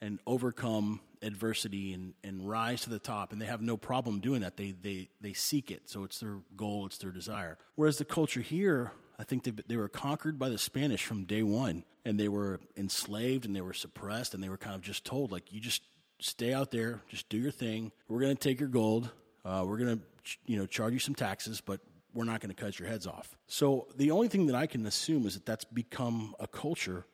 and 0.00 0.18
overcome 0.26 1.00
adversity 1.22 1.92
and, 1.92 2.14
and 2.24 2.48
rise 2.48 2.82
to 2.82 2.90
the 2.90 2.98
top 2.98 3.32
and 3.32 3.40
they 3.40 3.46
have 3.46 3.62
no 3.62 3.76
problem 3.76 4.20
doing 4.20 4.40
that 4.40 4.56
they, 4.56 4.72
they, 4.82 5.08
they 5.20 5.32
seek 5.32 5.70
it 5.70 5.88
so 5.88 6.04
it's 6.04 6.20
their 6.20 6.38
goal 6.56 6.86
it's 6.86 6.98
their 6.98 7.12
desire 7.12 7.58
whereas 7.76 7.98
the 7.98 8.04
culture 8.04 8.40
here 8.40 8.92
i 9.18 9.24
think 9.24 9.44
they, 9.44 9.52
they 9.66 9.76
were 9.76 9.88
conquered 9.88 10.38
by 10.38 10.48
the 10.48 10.58
spanish 10.58 11.04
from 11.04 11.24
day 11.24 11.42
one 11.42 11.84
and 12.04 12.18
they 12.18 12.28
were 12.28 12.60
enslaved 12.76 13.44
and 13.44 13.54
they 13.54 13.60
were 13.60 13.72
suppressed 13.72 14.34
and 14.34 14.42
they 14.42 14.48
were 14.48 14.56
kind 14.56 14.74
of 14.74 14.82
just 14.82 15.04
told 15.04 15.30
like 15.30 15.52
you 15.52 15.60
just 15.60 15.82
stay 16.22 16.52
out 16.52 16.70
there, 16.70 17.02
just 17.08 17.28
do 17.28 17.36
your 17.36 17.50
thing. 17.50 17.92
We're 18.08 18.20
going 18.20 18.36
to 18.36 18.48
take 18.48 18.60
your 18.60 18.68
gold. 18.68 19.10
Uh, 19.44 19.64
we're 19.66 19.78
going 19.78 19.98
to, 19.98 20.04
you 20.46 20.56
know, 20.56 20.66
charge 20.66 20.92
you 20.92 20.98
some 20.98 21.14
taxes, 21.14 21.60
but 21.60 21.80
we're 22.14 22.24
not 22.24 22.40
going 22.40 22.54
to 22.54 22.60
cut 22.60 22.78
your 22.78 22.88
heads 22.88 23.06
off. 23.06 23.36
So 23.46 23.88
the 23.96 24.10
only 24.10 24.28
thing 24.28 24.46
that 24.46 24.54
I 24.54 24.66
can 24.66 24.86
assume 24.86 25.26
is 25.26 25.34
that 25.34 25.46
that's 25.46 25.64
become 25.64 26.34
a 26.38 26.46
culture 26.46 27.06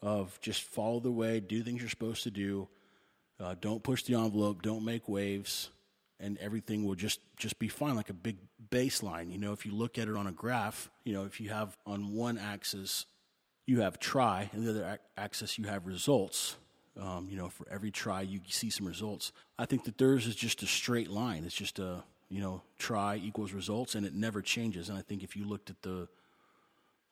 of 0.00 0.38
just 0.40 0.62
follow 0.62 1.00
the 1.00 1.10
way, 1.10 1.40
do 1.40 1.62
things 1.62 1.80
you're 1.80 1.90
supposed 1.90 2.22
to 2.24 2.30
do, 2.30 2.68
uh, 3.42 3.54
don't 3.60 3.82
push 3.82 4.02
the 4.04 4.14
envelope, 4.14 4.62
don't 4.62 4.84
make 4.84 5.08
waves, 5.08 5.70
and 6.20 6.38
everything 6.38 6.84
will 6.84 6.94
just 6.94 7.20
just 7.36 7.58
be 7.58 7.68
fine, 7.68 7.96
like 7.96 8.10
a 8.10 8.14
big 8.14 8.36
baseline. 8.70 9.30
You 9.32 9.38
know, 9.38 9.52
if 9.52 9.66
you 9.66 9.72
look 9.72 9.98
at 9.98 10.08
it 10.08 10.16
on 10.16 10.26
a 10.26 10.32
graph, 10.32 10.90
you 11.04 11.12
know, 11.12 11.24
if 11.24 11.40
you 11.40 11.48
have 11.50 11.76
on 11.86 12.14
one 12.14 12.38
axis 12.38 13.06
you 13.64 13.80
have 13.80 13.98
try, 14.00 14.50
and 14.52 14.66
the 14.66 14.70
other 14.70 14.98
axis 15.16 15.56
you 15.56 15.66
have 15.66 15.86
results 15.86 16.56
um, 17.00 17.28
you 17.30 17.36
know, 17.36 17.48
for 17.48 17.66
every 17.70 17.90
try, 17.90 18.22
you 18.22 18.40
see 18.48 18.70
some 18.70 18.86
results. 18.86 19.32
I 19.58 19.66
think 19.66 19.84
that 19.84 19.98
theirs 19.98 20.26
is 20.26 20.36
just 20.36 20.62
a 20.62 20.66
straight 20.66 21.10
line. 21.10 21.44
It's 21.44 21.54
just 21.54 21.78
a, 21.78 22.02
you 22.28 22.40
know, 22.40 22.62
try 22.78 23.16
equals 23.16 23.52
results, 23.52 23.94
and 23.94 24.04
it 24.04 24.14
never 24.14 24.42
changes. 24.42 24.88
And 24.88 24.98
I 24.98 25.02
think 25.02 25.22
if 25.22 25.36
you 25.36 25.46
looked 25.46 25.70
at 25.70 25.80
the, 25.82 26.08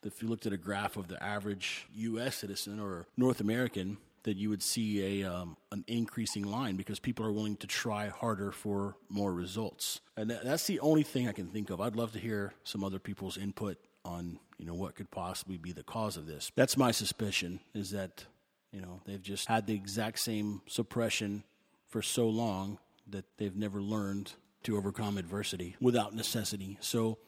if 0.04 0.22
you 0.22 0.28
looked 0.28 0.46
at 0.46 0.52
a 0.52 0.58
graph 0.58 0.96
of 0.96 1.08
the 1.08 1.22
average 1.22 1.86
U.S. 1.94 2.36
citizen 2.36 2.78
or 2.78 3.06
North 3.16 3.40
American, 3.40 3.98
that 4.24 4.36
you 4.36 4.50
would 4.50 4.62
see 4.62 5.22
a 5.22 5.32
um, 5.32 5.56
an 5.72 5.84
increasing 5.86 6.44
line 6.44 6.76
because 6.76 6.98
people 6.98 7.24
are 7.24 7.32
willing 7.32 7.56
to 7.56 7.66
try 7.66 8.08
harder 8.08 8.52
for 8.52 8.96
more 9.08 9.32
results. 9.32 10.00
And 10.16 10.30
that's 10.30 10.66
the 10.66 10.80
only 10.80 11.02
thing 11.02 11.28
I 11.28 11.32
can 11.32 11.48
think 11.48 11.70
of. 11.70 11.80
I'd 11.80 11.96
love 11.96 12.12
to 12.12 12.18
hear 12.18 12.52
some 12.64 12.84
other 12.84 12.98
people's 12.98 13.36
input 13.36 13.78
on 14.04 14.38
you 14.58 14.66
know 14.66 14.74
what 14.74 14.94
could 14.94 15.10
possibly 15.10 15.56
be 15.56 15.72
the 15.72 15.82
cause 15.82 16.16
of 16.16 16.26
this. 16.26 16.52
That's 16.54 16.76
my 16.76 16.90
suspicion 16.90 17.60
is 17.74 17.90
that 17.92 18.26
you 18.72 18.80
know, 18.80 19.00
they've 19.04 19.22
just 19.22 19.48
had 19.48 19.66
the 19.66 19.74
exact 19.74 20.18
same 20.18 20.62
suppression 20.66 21.44
for 21.88 22.02
so 22.02 22.28
long 22.28 22.78
that 23.08 23.24
they've 23.36 23.56
never 23.56 23.82
learned 23.82 24.32
to 24.62 24.76
overcome 24.76 25.18
adversity 25.18 25.76
without 25.80 26.14
necessity. 26.14 26.78
So, 26.80 27.18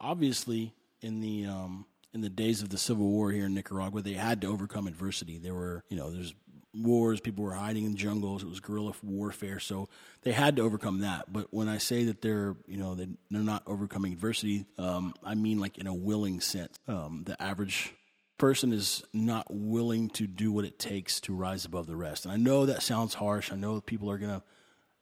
obviously, 0.00 0.74
in 1.00 1.20
the 1.20 1.46
um, 1.46 1.86
in 2.14 2.20
the 2.20 2.28
days 2.28 2.62
of 2.62 2.68
the 2.68 2.78
Civil 2.78 3.08
War 3.08 3.30
here 3.30 3.46
in 3.46 3.54
Nicaragua, 3.54 4.02
they 4.02 4.12
had 4.12 4.40
to 4.42 4.48
overcome 4.48 4.86
adversity. 4.86 5.38
There 5.38 5.54
were, 5.54 5.84
you 5.88 5.96
know, 5.96 6.10
there's 6.10 6.34
wars, 6.74 7.20
people 7.20 7.44
were 7.44 7.54
hiding 7.54 7.84
in 7.84 7.96
jungles, 7.96 8.42
it 8.42 8.48
was 8.48 8.60
guerrilla 8.60 8.94
warfare, 9.02 9.58
so 9.58 9.88
they 10.22 10.32
had 10.32 10.56
to 10.56 10.62
overcome 10.62 11.00
that. 11.00 11.32
But 11.32 11.48
when 11.50 11.68
I 11.68 11.78
say 11.78 12.04
that 12.04 12.22
they're, 12.22 12.56
you 12.66 12.78
know, 12.78 12.94
they're 12.94 13.08
not 13.30 13.62
overcoming 13.66 14.12
adversity, 14.12 14.66
um, 14.78 15.14
I 15.24 15.34
mean 15.34 15.58
like 15.58 15.78
in 15.78 15.86
a 15.86 15.94
willing 15.94 16.40
sense. 16.40 16.78
Um, 16.88 17.24
the 17.26 17.40
average 17.42 17.92
person 18.38 18.72
is 18.72 19.04
not 19.12 19.46
willing 19.50 20.08
to 20.10 20.26
do 20.26 20.50
what 20.50 20.64
it 20.64 20.78
takes 20.78 21.20
to 21.20 21.34
rise 21.34 21.64
above 21.64 21.86
the 21.86 21.96
rest. 21.96 22.24
And 22.24 22.32
I 22.32 22.36
know 22.36 22.66
that 22.66 22.82
sounds 22.82 23.14
harsh. 23.14 23.52
I 23.52 23.56
know 23.56 23.80
people 23.80 24.10
are 24.10 24.18
to, 24.18 24.42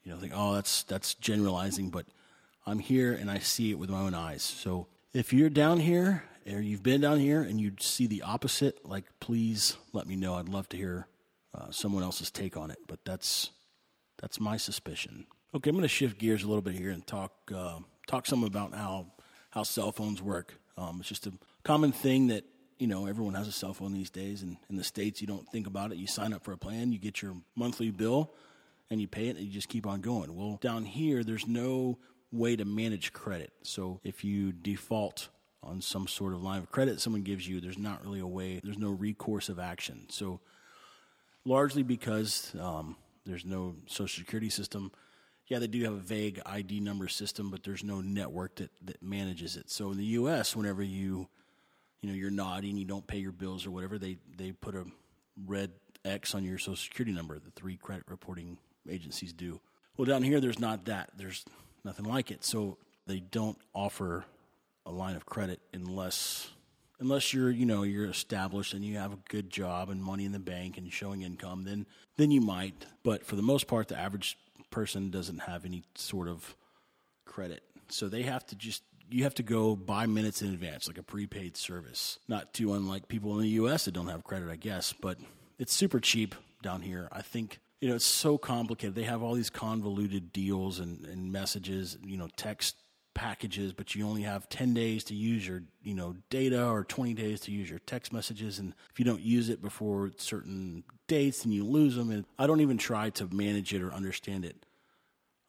you 0.03 0.13
know, 0.13 0.19
think, 0.19 0.33
oh, 0.35 0.55
that's, 0.55 0.83
that's 0.85 1.15
generalizing, 1.15 1.91
but 1.91 2.07
I'm 2.67 2.81
here 2.81 3.13
and 3.13 3.31
I 3.31 3.39
see 3.39 3.71
it 3.71 3.79
with 3.79 3.91
my 3.91 4.01
own 4.01 4.15
eyes. 4.15 4.43
So 4.43 4.89
if 5.13 5.33
you're 5.33 5.51
down 5.51 5.81
here 5.81 6.25
or 6.51 6.61
you've 6.61 6.83
been 6.83 7.01
down 7.01 7.19
here 7.19 7.43
and 7.43 7.61
you 7.61 7.73
see 7.81 8.07
the 8.07 8.23
opposite, 8.23 8.85
like, 8.85 9.05
please 9.21 9.77
let 9.93 10.07
me 10.07 10.17
know. 10.17 10.35
I'd 10.35 10.49
love 10.49 10.69
to 10.71 10.77
hear 10.77 11.07
uh, 11.55 11.71
someone 11.71 12.03
else's 12.03 12.31
take 12.31 12.57
on 12.57 12.71
it, 12.71 12.79
but 12.87 13.01
that's, 13.05 13.51
that's 14.21 14.41
my 14.41 14.57
suspicion. 14.57 15.27
Okay, 15.55 15.71
I'm 15.71 15.77
going 15.77 15.83
to 15.83 15.89
shift 15.89 16.19
gears 16.19 16.45
a 16.45 16.47
little 16.47 16.63
bit 16.63 16.75
here 16.75 16.91
and 16.91 17.07
talk, 17.07 17.33
uh, 17.55 17.79
talk 18.07 18.27
some 18.27 18.45
about 18.45 18.75
how, 18.75 19.07
how 19.51 19.65
cell 19.65 19.93
phones 19.93 20.23
work. 20.23 20.55
Um, 20.77 20.99
it's 21.01 21.09
just 21.09 21.27
a 21.27 21.33
common 21.65 21.93
thing 21.93 22.29
that 22.29 22.45
you 22.81 22.87
know, 22.87 23.07
everyone 23.07 23.35
has 23.35 23.47
a 23.47 23.53
cell 23.53 23.75
phone 23.75 23.93
these 23.93 24.09
days. 24.09 24.43
And 24.43 24.57
in 24.71 24.77
the 24.77 24.83
States, 24.83 25.21
you 25.21 25.27
don't 25.27 25.47
think 25.49 25.67
about 25.67 25.93
it. 25.93 25.99
You 25.99 26.07
sign 26.07 26.33
up 26.33 26.43
for 26.43 26.53
a 26.53 26.57
plan, 26.57 26.93
you 26.93 26.99
get 26.99 27.21
your 27.21 27.37
monthly 27.55 27.91
bill, 27.91 28.33
and 28.91 29.01
you 29.01 29.07
pay 29.07 29.29
it 29.29 29.37
and 29.37 29.45
you 29.45 29.53
just 29.53 29.69
keep 29.69 29.87
on 29.87 30.01
going. 30.01 30.35
Well, 30.35 30.59
down 30.63 30.87
here, 30.87 31.23
there's 31.23 31.47
no 31.47 31.99
way 32.33 32.57
to 32.57 32.65
manage 32.65 33.13
credit. 33.13 33.53
So 33.63 34.01
if 34.05 34.25
you 34.25 34.53
default 34.53 35.29
on 35.63 35.81
some 35.81 36.07
sort 36.07 36.33
of 36.33 36.43
line 36.43 36.59
of 36.59 36.71
credit 36.71 37.01
someone 37.01 37.23
gives 37.23 37.47
you, 37.47 37.61
there's 37.61 37.79
not 37.79 38.03
really 38.05 38.21
a 38.21 38.27
way, 38.27 38.61
there's 38.63 38.79
no 38.79 38.91
recourse 38.91 39.49
of 39.49 39.59
action. 39.59 40.07
So 40.09 40.41
largely 41.45 41.83
because 41.83 42.55
um, 42.61 42.97
there's 43.27 43.45
no 43.45 43.77
social 43.87 44.23
security 44.23 44.51
system. 44.51 44.93
Yeah, 45.47 45.59
they 45.59 45.67
do 45.67 45.83
have 45.85 45.95
a 45.95 45.99
vague 45.99 46.41
ID 46.47 46.81
number 46.81 47.09
system, 47.09 47.51
but 47.51 47.65
there's 47.65 47.83
no 47.83 48.01
network 48.01 48.57
that, 48.57 48.71
that 48.85 49.03
manages 49.03 49.57
it. 49.57 49.69
So 49.71 49.91
in 49.91 49.99
the 49.99 50.05
U.S., 50.05 50.55
whenever 50.55 50.83
you, 50.83 51.29
you 52.01 52.09
know, 52.09 52.15
you're 52.15 52.31
naughty 52.31 52.71
and 52.71 52.79
you 52.79 52.85
don't 52.85 53.07
pay 53.07 53.19
your 53.19 53.33
bills 53.33 53.67
or 53.67 53.73
whatever, 53.73 53.99
they, 53.99 54.19
they 54.37 54.53
put 54.53 54.77
a 54.77 54.85
red 55.47 55.73
X 56.05 56.35
on 56.35 56.45
your 56.45 56.59
social 56.59 56.77
security 56.77 57.13
number. 57.13 57.39
The 57.39 57.51
three 57.51 57.77
credit 57.77 58.05
reporting 58.09 58.59
agencies 58.89 59.33
do. 59.33 59.61
Well, 59.97 60.07
down 60.07 60.23
here, 60.23 60.41
there's 60.41 60.61
not 60.61 60.87
that. 60.87 61.11
There's 61.17 61.45
nothing 61.85 62.05
like 62.05 62.31
it. 62.31 62.45
So 62.45 62.79
they 63.07 63.21
don't 63.21 63.59
offer 63.75 64.25
a 64.87 64.91
line 64.91 65.17
of 65.17 65.27
credit 65.27 65.61
unless 65.73 66.51
unless 66.99 67.33
you're 67.33 67.51
you 67.51 67.67
know 67.67 67.83
you're 67.83 68.07
established 68.07 68.75
and 68.75 68.85
you 68.85 68.99
have 68.99 69.13
a 69.13 69.19
good 69.29 69.51
job 69.51 69.91
and 69.91 70.03
money 70.03 70.25
in 70.25 70.33
the 70.33 70.39
bank 70.39 70.77
and 70.79 70.93
showing 70.93 71.23
income 71.23 71.65
then 71.65 71.87
then 72.17 72.31
you 72.31 72.41
might. 72.41 72.87
But 73.03 73.25
for 73.25 73.37
the 73.37 73.43
most 73.43 73.67
part 73.67 73.89
the 73.89 73.99
average 73.99 74.39
person 74.71 75.11
doesn't 75.11 75.41
have 75.41 75.65
any 75.65 75.83
sort 75.95 76.29
of 76.29 76.55
credit. 77.25 77.63
So 77.89 78.09
they 78.09 78.23
have 78.23 78.47
to 78.47 78.55
just 78.55 78.83
you 79.11 79.25
have 79.25 79.35
to 79.35 79.43
go 79.43 79.75
buy 79.75 80.07
minutes 80.07 80.41
in 80.41 80.51
advance 80.51 80.87
like 80.87 80.99
a 80.99 81.03
prepaid 81.03 81.57
service. 81.57 82.19
Not 82.29 82.55
too 82.55 82.73
unlike 82.75 83.09
people 83.09 83.35
in 83.37 83.43
the 83.43 83.49
US 83.49 83.85
that 83.85 83.93
don't 83.93 84.09
have 84.09 84.25
credit 84.25 84.49
I 84.49 84.57
guess 84.57 84.93
but 84.93 85.19
it's 85.59 85.75
super 85.75 86.01
cheap 86.01 86.35
down 86.63 86.83
here. 86.83 87.09
I 87.13 87.23
think 87.23 87.59
you 87.81 87.89
know 87.89 87.95
it's 87.95 88.05
so 88.05 88.37
complicated 88.39 88.95
they 88.95 89.05
have 89.05 89.23
all 89.23 89.35
these 89.35 89.51
convoluted 89.51 90.33
deals 90.33 90.79
and, 90.79 91.05
and 91.07 91.33
messages 91.33 91.97
you 92.05 92.17
know 92.17 92.29
text 92.37 92.77
packages, 93.15 93.73
but 93.73 93.95
you 93.95 94.07
only 94.07 94.23
have 94.23 94.49
10 94.49 94.75
days 94.75 95.05
to 95.05 95.15
use 95.15 95.47
your, 95.47 95.63
you 95.83 95.95
know, 95.95 96.17
data 96.31 96.67
or 96.67 96.85
20 96.85 97.15
days 97.15 97.41
to 97.41 97.51
use 97.51 97.69
your 97.69 97.79
text 97.81 98.13
messages. 98.13 98.59
And 98.59 98.75
if 98.91 98.99
you 98.99 99.05
don't 99.05 99.21
use 99.21 99.49
it 99.49 99.61
before 99.61 100.13
certain 100.17 100.85
dates, 101.07 101.43
then 101.43 101.53
you 101.53 101.65
lose 101.65 101.97
them. 101.97 102.11
And 102.11 102.25
I 102.39 102.47
don't 102.47 102.61
even 102.61 102.79
try 102.79 103.11
to 103.11 103.29
manage 103.35 103.75
it 103.75 103.83
or 103.83 103.93
understand 103.93 104.45
it. 104.45 104.65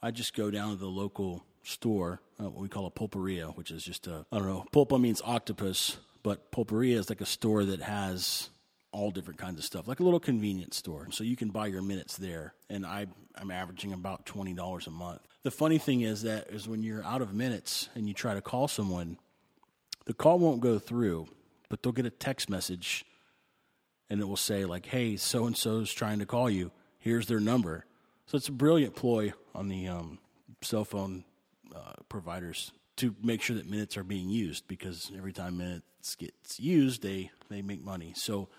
I 0.01 0.11
just 0.11 0.35
go 0.35 0.49
down 0.49 0.71
to 0.71 0.75
the 0.75 0.87
local 0.87 1.45
store, 1.63 2.21
uh, 2.39 2.49
what 2.49 2.61
we 2.61 2.67
call 2.67 2.87
a 2.87 2.91
pulperia, 2.91 3.55
which 3.55 3.69
is 3.69 3.83
just 3.83 4.07
a, 4.07 4.25
I 4.31 4.39
don't 4.39 4.47
know, 4.47 4.65
pulpa 4.71 4.99
means 4.99 5.21
octopus, 5.23 5.97
but 6.23 6.51
pulperia 6.51 6.95
is 6.95 7.09
like 7.09 7.21
a 7.21 7.25
store 7.25 7.63
that 7.65 7.81
has 7.81 8.49
all 8.91 9.11
different 9.11 9.39
kinds 9.39 9.57
of 9.57 9.65
stuff, 9.65 9.87
like 9.87 9.99
a 9.99 10.03
little 10.03 10.19
convenience 10.19 10.77
store. 10.77 11.07
So 11.11 11.23
you 11.23 11.35
can 11.35 11.49
buy 11.49 11.67
your 11.67 11.81
minutes 11.81 12.17
there. 12.17 12.53
And 12.69 12.85
I, 12.85 13.07
I'm 13.35 13.51
averaging 13.51 13.93
about 13.93 14.25
$20 14.25 14.87
a 14.87 14.89
month. 14.89 15.21
The 15.43 15.51
funny 15.51 15.77
thing 15.77 16.01
is 16.01 16.23
that 16.23 16.49
is 16.49 16.67
when 16.67 16.83
you're 16.83 17.03
out 17.03 17.21
of 17.21 17.33
minutes 17.33 17.89
and 17.95 18.07
you 18.07 18.13
try 18.13 18.33
to 18.33 18.41
call 18.41 18.67
someone, 18.67 19.17
the 20.05 20.13
call 20.13 20.39
won't 20.39 20.61
go 20.61 20.77
through, 20.77 21.27
but 21.69 21.81
they'll 21.81 21.93
get 21.93 22.05
a 22.05 22.11
text 22.11 22.49
message 22.49 23.05
and 24.11 24.19
it 24.19 24.27
will 24.27 24.35
say 24.35 24.65
like, 24.65 24.87
"Hey, 24.87 25.15
so 25.15 25.45
and 25.45 25.55
so 25.55 25.79
is 25.79 25.93
trying 25.93 26.19
to 26.19 26.25
call 26.25 26.49
you. 26.49 26.71
Here's 26.99 27.27
their 27.27 27.39
number." 27.39 27.85
So 28.25 28.35
it's 28.35 28.49
a 28.49 28.51
brilliant 28.51 28.93
ploy 28.93 29.33
on 29.55 29.69
the 29.69 29.87
um, 29.87 30.19
cell 30.61 30.83
phone 30.83 31.23
uh, 31.73 31.93
providers 32.09 32.73
to 32.97 33.15
make 33.23 33.41
sure 33.41 33.55
that 33.55 33.69
minutes 33.69 33.95
are 33.95 34.03
being 34.03 34.29
used 34.29 34.67
because 34.67 35.11
every 35.17 35.31
time 35.31 35.57
minutes 35.57 36.15
gets 36.15 36.59
used, 36.59 37.01
they 37.01 37.31
they 37.49 37.61
make 37.61 37.81
money. 37.83 38.11
So 38.13 38.49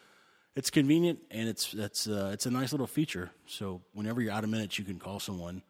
it's 0.54 0.71
convenient 0.71 1.18
and 1.30 1.49
it's 1.49 1.73
that's 1.73 2.06
uh, 2.06 2.30
it's 2.32 2.47
a 2.47 2.50
nice 2.50 2.73
little 2.73 2.87
feature. 2.87 3.30
So 3.47 3.80
whenever 3.92 4.21
you're 4.21 4.32
out 4.32 4.44
of 4.44 4.50
minutes, 4.50 4.78
you 4.78 4.85
can 4.85 4.99
call 4.99 5.21
someone, 5.21 5.62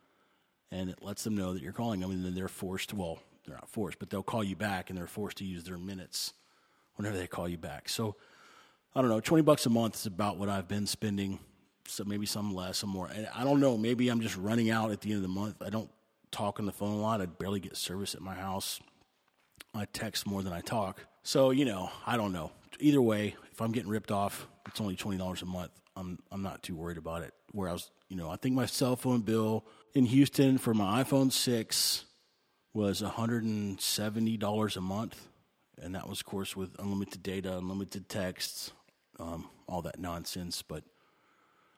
and 0.70 0.90
it 0.90 1.02
lets 1.02 1.24
them 1.24 1.36
know 1.36 1.52
that 1.52 1.62
you're 1.62 1.72
calling 1.72 2.00
them, 2.00 2.10
and 2.10 2.24
then 2.24 2.34
they're 2.34 2.48
forced. 2.48 2.90
To, 2.90 2.96
Well, 2.96 3.18
they're 3.46 3.54
not 3.54 3.68
forced, 3.68 3.98
but 3.98 4.10
they'll 4.10 4.22
call 4.22 4.42
you 4.42 4.56
back, 4.56 4.90
and 4.90 4.98
they're 4.98 5.06
forced 5.06 5.38
to 5.38 5.44
use 5.44 5.64
their 5.64 5.78
minutes 5.78 6.32
whenever 6.96 7.16
they 7.16 7.26
call 7.26 7.48
you 7.48 7.58
back. 7.58 7.88
So 7.88 8.16
I 8.94 9.00
don't 9.00 9.10
know, 9.10 9.20
twenty 9.20 9.42
bucks 9.42 9.66
a 9.66 9.70
month 9.70 9.94
is 9.96 10.06
about 10.06 10.36
what 10.36 10.48
I've 10.48 10.68
been 10.68 10.86
spending. 10.86 11.38
So 11.88 12.04
maybe 12.04 12.26
some 12.26 12.54
less, 12.54 12.78
some 12.78 12.90
more. 12.90 13.08
And 13.08 13.28
I 13.34 13.42
don't 13.42 13.58
know. 13.58 13.76
Maybe 13.76 14.08
I'm 14.08 14.20
just 14.20 14.36
running 14.36 14.70
out 14.70 14.92
at 14.92 15.00
the 15.00 15.10
end 15.10 15.16
of 15.16 15.22
the 15.22 15.28
month. 15.28 15.56
I 15.60 15.68
don't 15.68 15.90
talk 16.30 16.60
on 16.60 16.66
the 16.66 16.72
phone 16.72 16.92
a 16.94 17.00
lot. 17.00 17.20
I 17.20 17.26
barely 17.26 17.58
get 17.58 17.76
service 17.76 18.14
at 18.14 18.20
my 18.20 18.34
house. 18.34 18.80
I 19.74 19.86
text 19.86 20.24
more 20.24 20.42
than 20.42 20.52
I 20.52 20.60
talk. 20.60 21.06
So 21.22 21.50
you 21.50 21.64
know, 21.64 21.90
I 22.06 22.16
don't 22.16 22.32
know. 22.32 22.52
Either 22.80 23.02
way, 23.02 23.36
if 23.50 23.60
I'm 23.60 23.72
getting 23.72 23.90
ripped 23.90 24.10
off, 24.10 24.46
it's 24.66 24.80
only 24.80 24.96
twenty 24.96 25.18
dollars 25.18 25.42
a 25.42 25.46
month. 25.46 25.72
I'm 25.96 26.18
I'm 26.30 26.42
not 26.42 26.62
too 26.62 26.74
worried 26.74 26.98
about 26.98 27.22
it. 27.22 27.34
Where 27.52 27.68
I 27.68 27.72
was, 27.72 27.90
you 28.08 28.16
know, 28.16 28.30
I 28.30 28.36
think 28.36 28.54
my 28.54 28.66
cell 28.66 28.96
phone 28.96 29.20
bill 29.20 29.66
in 29.94 30.06
Houston 30.06 30.58
for 30.58 30.74
my 30.74 31.02
iPhone 31.02 31.32
six 31.32 32.04
was 32.72 33.00
hundred 33.00 33.44
and 33.44 33.80
seventy 33.80 34.36
dollars 34.36 34.76
a 34.76 34.80
month, 34.80 35.28
and 35.80 35.94
that 35.94 36.08
was, 36.08 36.20
of 36.20 36.26
course, 36.26 36.56
with 36.56 36.74
unlimited 36.78 37.22
data, 37.22 37.56
unlimited 37.58 38.08
texts, 38.08 38.72
um, 39.18 39.48
all 39.68 39.82
that 39.82 39.98
nonsense. 39.98 40.62
But 40.62 40.84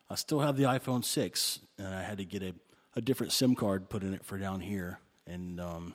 I 0.09 0.15
still 0.15 0.41
have 0.41 0.57
the 0.57 0.65
iPhone 0.65 1.05
six, 1.05 1.61
and 1.79 1.89
I 1.89 2.03
had 2.03 2.19
to 2.19 2.25
get 2.25 2.43
a, 2.43 2.55
a 2.95 3.01
different 3.01 3.33
SIM 3.33 3.55
card 3.55 3.89
put 3.89 4.03
in 4.03 4.15
it 4.15 4.25
for 4.25 4.39
down 4.39 4.61
here, 4.61 5.01
and 5.27 5.61
um, 5.61 5.95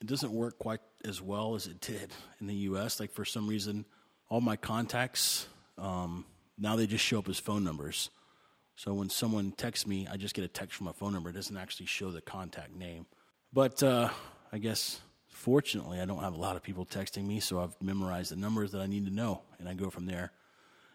it 0.00 0.06
doesn't 0.06 0.32
work 0.32 0.58
quite 0.58 0.80
as 1.04 1.20
well 1.20 1.54
as 1.54 1.66
it 1.66 1.80
did 1.80 2.12
in 2.40 2.46
the 2.46 2.54
U.S. 2.54 3.00
Like 3.00 3.12
for 3.12 3.24
some 3.24 3.48
reason, 3.48 3.84
all 4.28 4.40
my 4.40 4.56
contacts 4.56 5.46
um, 5.80 6.24
now 6.58 6.76
they 6.76 6.86
just 6.86 7.04
show 7.04 7.18
up 7.18 7.28
as 7.28 7.38
phone 7.38 7.64
numbers. 7.64 8.10
So 8.76 8.94
when 8.94 9.10
someone 9.10 9.52
texts 9.52 9.86
me, 9.86 10.06
I 10.10 10.16
just 10.16 10.34
get 10.34 10.44
a 10.44 10.48
text 10.48 10.76
from 10.76 10.88
a 10.88 10.92
phone 10.92 11.12
number. 11.12 11.30
It 11.30 11.34
doesn't 11.34 11.56
actually 11.56 11.86
show 11.86 12.10
the 12.10 12.20
contact 12.20 12.74
name. 12.74 13.06
But 13.52 13.82
uh, 13.82 14.10
I 14.52 14.58
guess 14.58 15.00
fortunately, 15.28 16.00
I 16.00 16.04
don't 16.04 16.20
have 16.20 16.34
a 16.34 16.40
lot 16.40 16.56
of 16.56 16.62
people 16.62 16.86
texting 16.86 17.26
me, 17.26 17.40
so 17.40 17.60
I've 17.60 17.80
memorized 17.82 18.30
the 18.30 18.36
numbers 18.36 18.72
that 18.72 18.80
I 18.80 18.86
need 18.86 19.06
to 19.06 19.12
know, 19.12 19.42
and 19.58 19.68
I 19.68 19.74
go 19.74 19.90
from 19.90 20.06
there. 20.06 20.32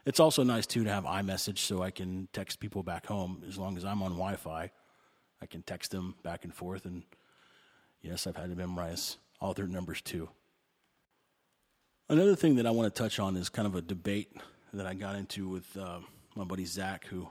It's 0.06 0.20
also 0.20 0.44
nice 0.44 0.68
too 0.68 0.84
to 0.84 0.90
have 0.90 1.04
iMessage, 1.04 1.58
so 1.58 1.82
I 1.82 1.92
can 1.92 2.28
text 2.32 2.60
people 2.60 2.84
back 2.84 3.08
home 3.08 3.44
as 3.48 3.58
long 3.58 3.76
as 3.76 3.84
I'm 3.84 4.04
on 4.04 4.12
Wi-Fi. 4.12 4.72
I 5.42 5.46
can 5.48 5.64
text 5.64 5.92
them 5.92 6.16
back 6.24 6.44
and 6.44 6.54
forth, 6.54 6.86
and 6.86 7.04
yes, 8.02 8.28
I've 8.28 8.38
had 8.38 8.50
to 8.50 8.56
memorize 8.56 9.18
all 9.42 9.54
their 9.54 9.68
numbers 9.68 10.02
too. 10.02 10.30
Another 12.08 12.36
thing 12.36 12.56
that 12.56 12.68
I 12.68 12.72
want 12.72 12.94
to 12.94 13.02
touch 13.02 13.20
on 13.20 13.36
is 13.36 13.50
kind 13.50 13.68
of 13.68 13.76
a 13.76 13.82
debate 13.82 14.32
that 14.78 14.86
I 14.86 14.94
got 14.94 15.16
into 15.16 15.48
with 15.48 15.78
uh, 15.78 16.00
my 16.36 16.44
buddy 16.44 16.66
Zach, 16.66 17.06
who 17.06 17.28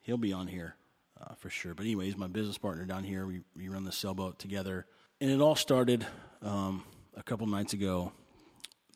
he'll 0.00 0.18
be 0.18 0.32
on 0.32 0.46
here 0.46 0.76
uh, 1.20 1.34
for 1.34 1.50
sure. 1.50 1.74
But 1.74 1.84
anyway, 1.84 2.06
he's 2.06 2.16
my 2.16 2.26
business 2.26 2.58
partner 2.58 2.84
down 2.84 3.04
here. 3.04 3.26
We, 3.26 3.40
we 3.56 3.68
run 3.68 3.84
the 3.84 3.92
sailboat 3.92 4.38
together. 4.38 4.86
And 5.20 5.30
it 5.30 5.40
all 5.40 5.56
started 5.56 6.06
um, 6.42 6.84
a 7.16 7.22
couple 7.22 7.46
nights 7.46 7.72
ago 7.72 8.12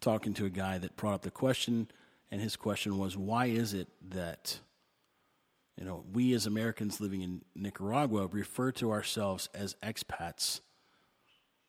talking 0.01 0.35
to 0.35 0.47
a 0.47 0.51
guy 0.51 0.79
that 0.79 0.97
brought 0.97 1.15
up 1.15 1.23
the 1.23 1.31
question, 1.31 1.89
and 2.31 2.41
his 2.41 2.57
question 2.57 2.99
was, 2.99 3.17
why 3.17 3.47
is 3.47 3.75
it 3.75 3.89
that 4.11 4.61
you 5.77 5.85
know 5.85 6.05
we 6.13 6.33
as 6.35 6.47
Americans 6.47 7.01
living 7.01 7.23
in 7.23 7.43
Nicaragua 7.55 8.27
refer 8.27 8.73
to 8.73 8.91
ourselves 8.91 9.49
as 9.55 9.77
expats, 9.83 10.61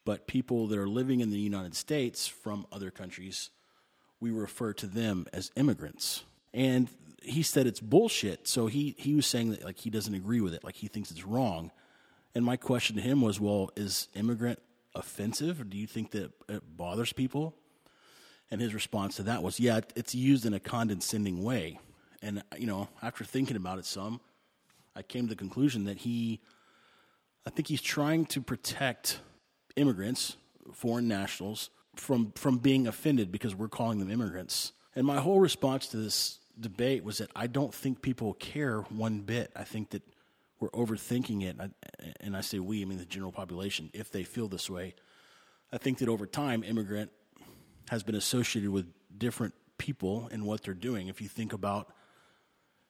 but 0.05 0.27
people 0.27 0.67
that 0.67 0.79
are 0.79 0.87
living 0.87 1.19
in 1.19 1.29
the 1.29 1.39
United 1.39 1.75
States 1.75 2.27
from 2.27 2.65
other 2.71 2.91
countries 2.91 3.49
we 4.21 4.31
refer 4.31 4.71
to 4.73 4.87
them 4.87 5.25
as 5.33 5.51
immigrants. 5.57 6.23
And 6.53 6.87
he 7.21 7.43
said 7.43 7.67
it's 7.67 7.79
bullshit. 7.79 8.47
So 8.47 8.67
he, 8.67 8.95
he 8.97 9.15
was 9.15 9.25
saying 9.25 9.51
that 9.51 9.65
like 9.65 9.79
he 9.79 9.89
doesn't 9.89 10.13
agree 10.13 10.39
with 10.39 10.53
it, 10.53 10.63
like 10.63 10.75
he 10.75 10.87
thinks 10.87 11.11
it's 11.11 11.25
wrong. 11.25 11.71
And 12.33 12.45
my 12.45 12.55
question 12.55 12.95
to 12.95 13.01
him 13.01 13.21
was, 13.21 13.39
well, 13.39 13.71
is 13.75 14.07
immigrant 14.15 14.59
offensive, 14.95 15.59
or 15.59 15.63
do 15.63 15.77
you 15.77 15.87
think 15.87 16.11
that 16.11 16.31
it 16.47 16.77
bothers 16.77 17.11
people? 17.11 17.55
And 18.49 18.61
his 18.61 18.73
response 18.73 19.15
to 19.17 19.23
that 19.23 19.43
was, 19.43 19.59
yeah, 19.59 19.81
it's 19.95 20.13
used 20.13 20.45
in 20.45 20.53
a 20.53 20.59
condescending 20.59 21.43
way. 21.43 21.79
And 22.21 22.43
you 22.57 22.67
know, 22.67 22.89
after 23.01 23.23
thinking 23.23 23.57
about 23.57 23.79
it 23.79 23.85
some, 23.85 24.21
I 24.95 25.01
came 25.01 25.23
to 25.23 25.29
the 25.29 25.35
conclusion 25.35 25.85
that 25.85 25.97
he, 25.97 26.41
I 27.45 27.49
think 27.49 27.67
he's 27.67 27.81
trying 27.81 28.25
to 28.27 28.41
protect 28.41 29.19
immigrants, 29.75 30.35
foreign 30.73 31.07
nationals, 31.07 31.69
from 31.95 32.31
from 32.35 32.57
being 32.57 32.87
offended 32.87 33.31
because 33.31 33.55
we're 33.55 33.67
calling 33.67 33.99
them 33.99 34.09
immigrants. 34.09 34.71
And 34.95 35.05
my 35.05 35.19
whole 35.19 35.39
response 35.39 35.87
to 35.87 35.97
this 35.97 36.39
debate 36.59 37.03
was 37.03 37.19
that 37.19 37.31
I 37.35 37.47
don't 37.47 37.73
think 37.73 38.01
people 38.01 38.33
care 38.33 38.81
one 38.81 39.21
bit. 39.21 39.51
I 39.55 39.63
think 39.63 39.91
that 39.91 40.03
we're 40.59 40.69
overthinking 40.69 41.43
it, 41.43 41.57
and 42.19 42.37
I 42.37 42.41
say 42.41 42.59
we, 42.59 42.81
I 42.81 42.85
mean 42.85 42.99
the 42.99 43.05
general 43.05 43.31
population, 43.31 43.89
if 43.93 44.11
they 44.11 44.23
feel 44.23 44.47
this 44.47 44.69
way. 44.69 44.93
I 45.73 45.77
think 45.77 45.99
that 45.99 46.09
over 46.09 46.27
time, 46.27 46.63
immigrant 46.63 47.11
has 47.89 48.03
been 48.03 48.15
associated 48.15 48.69
with 48.69 48.85
different 49.17 49.53
people 49.77 50.29
and 50.31 50.45
what 50.45 50.61
they're 50.61 50.73
doing. 50.73 51.07
If 51.07 51.19
you 51.19 51.27
think 51.27 51.51
about, 51.53 51.91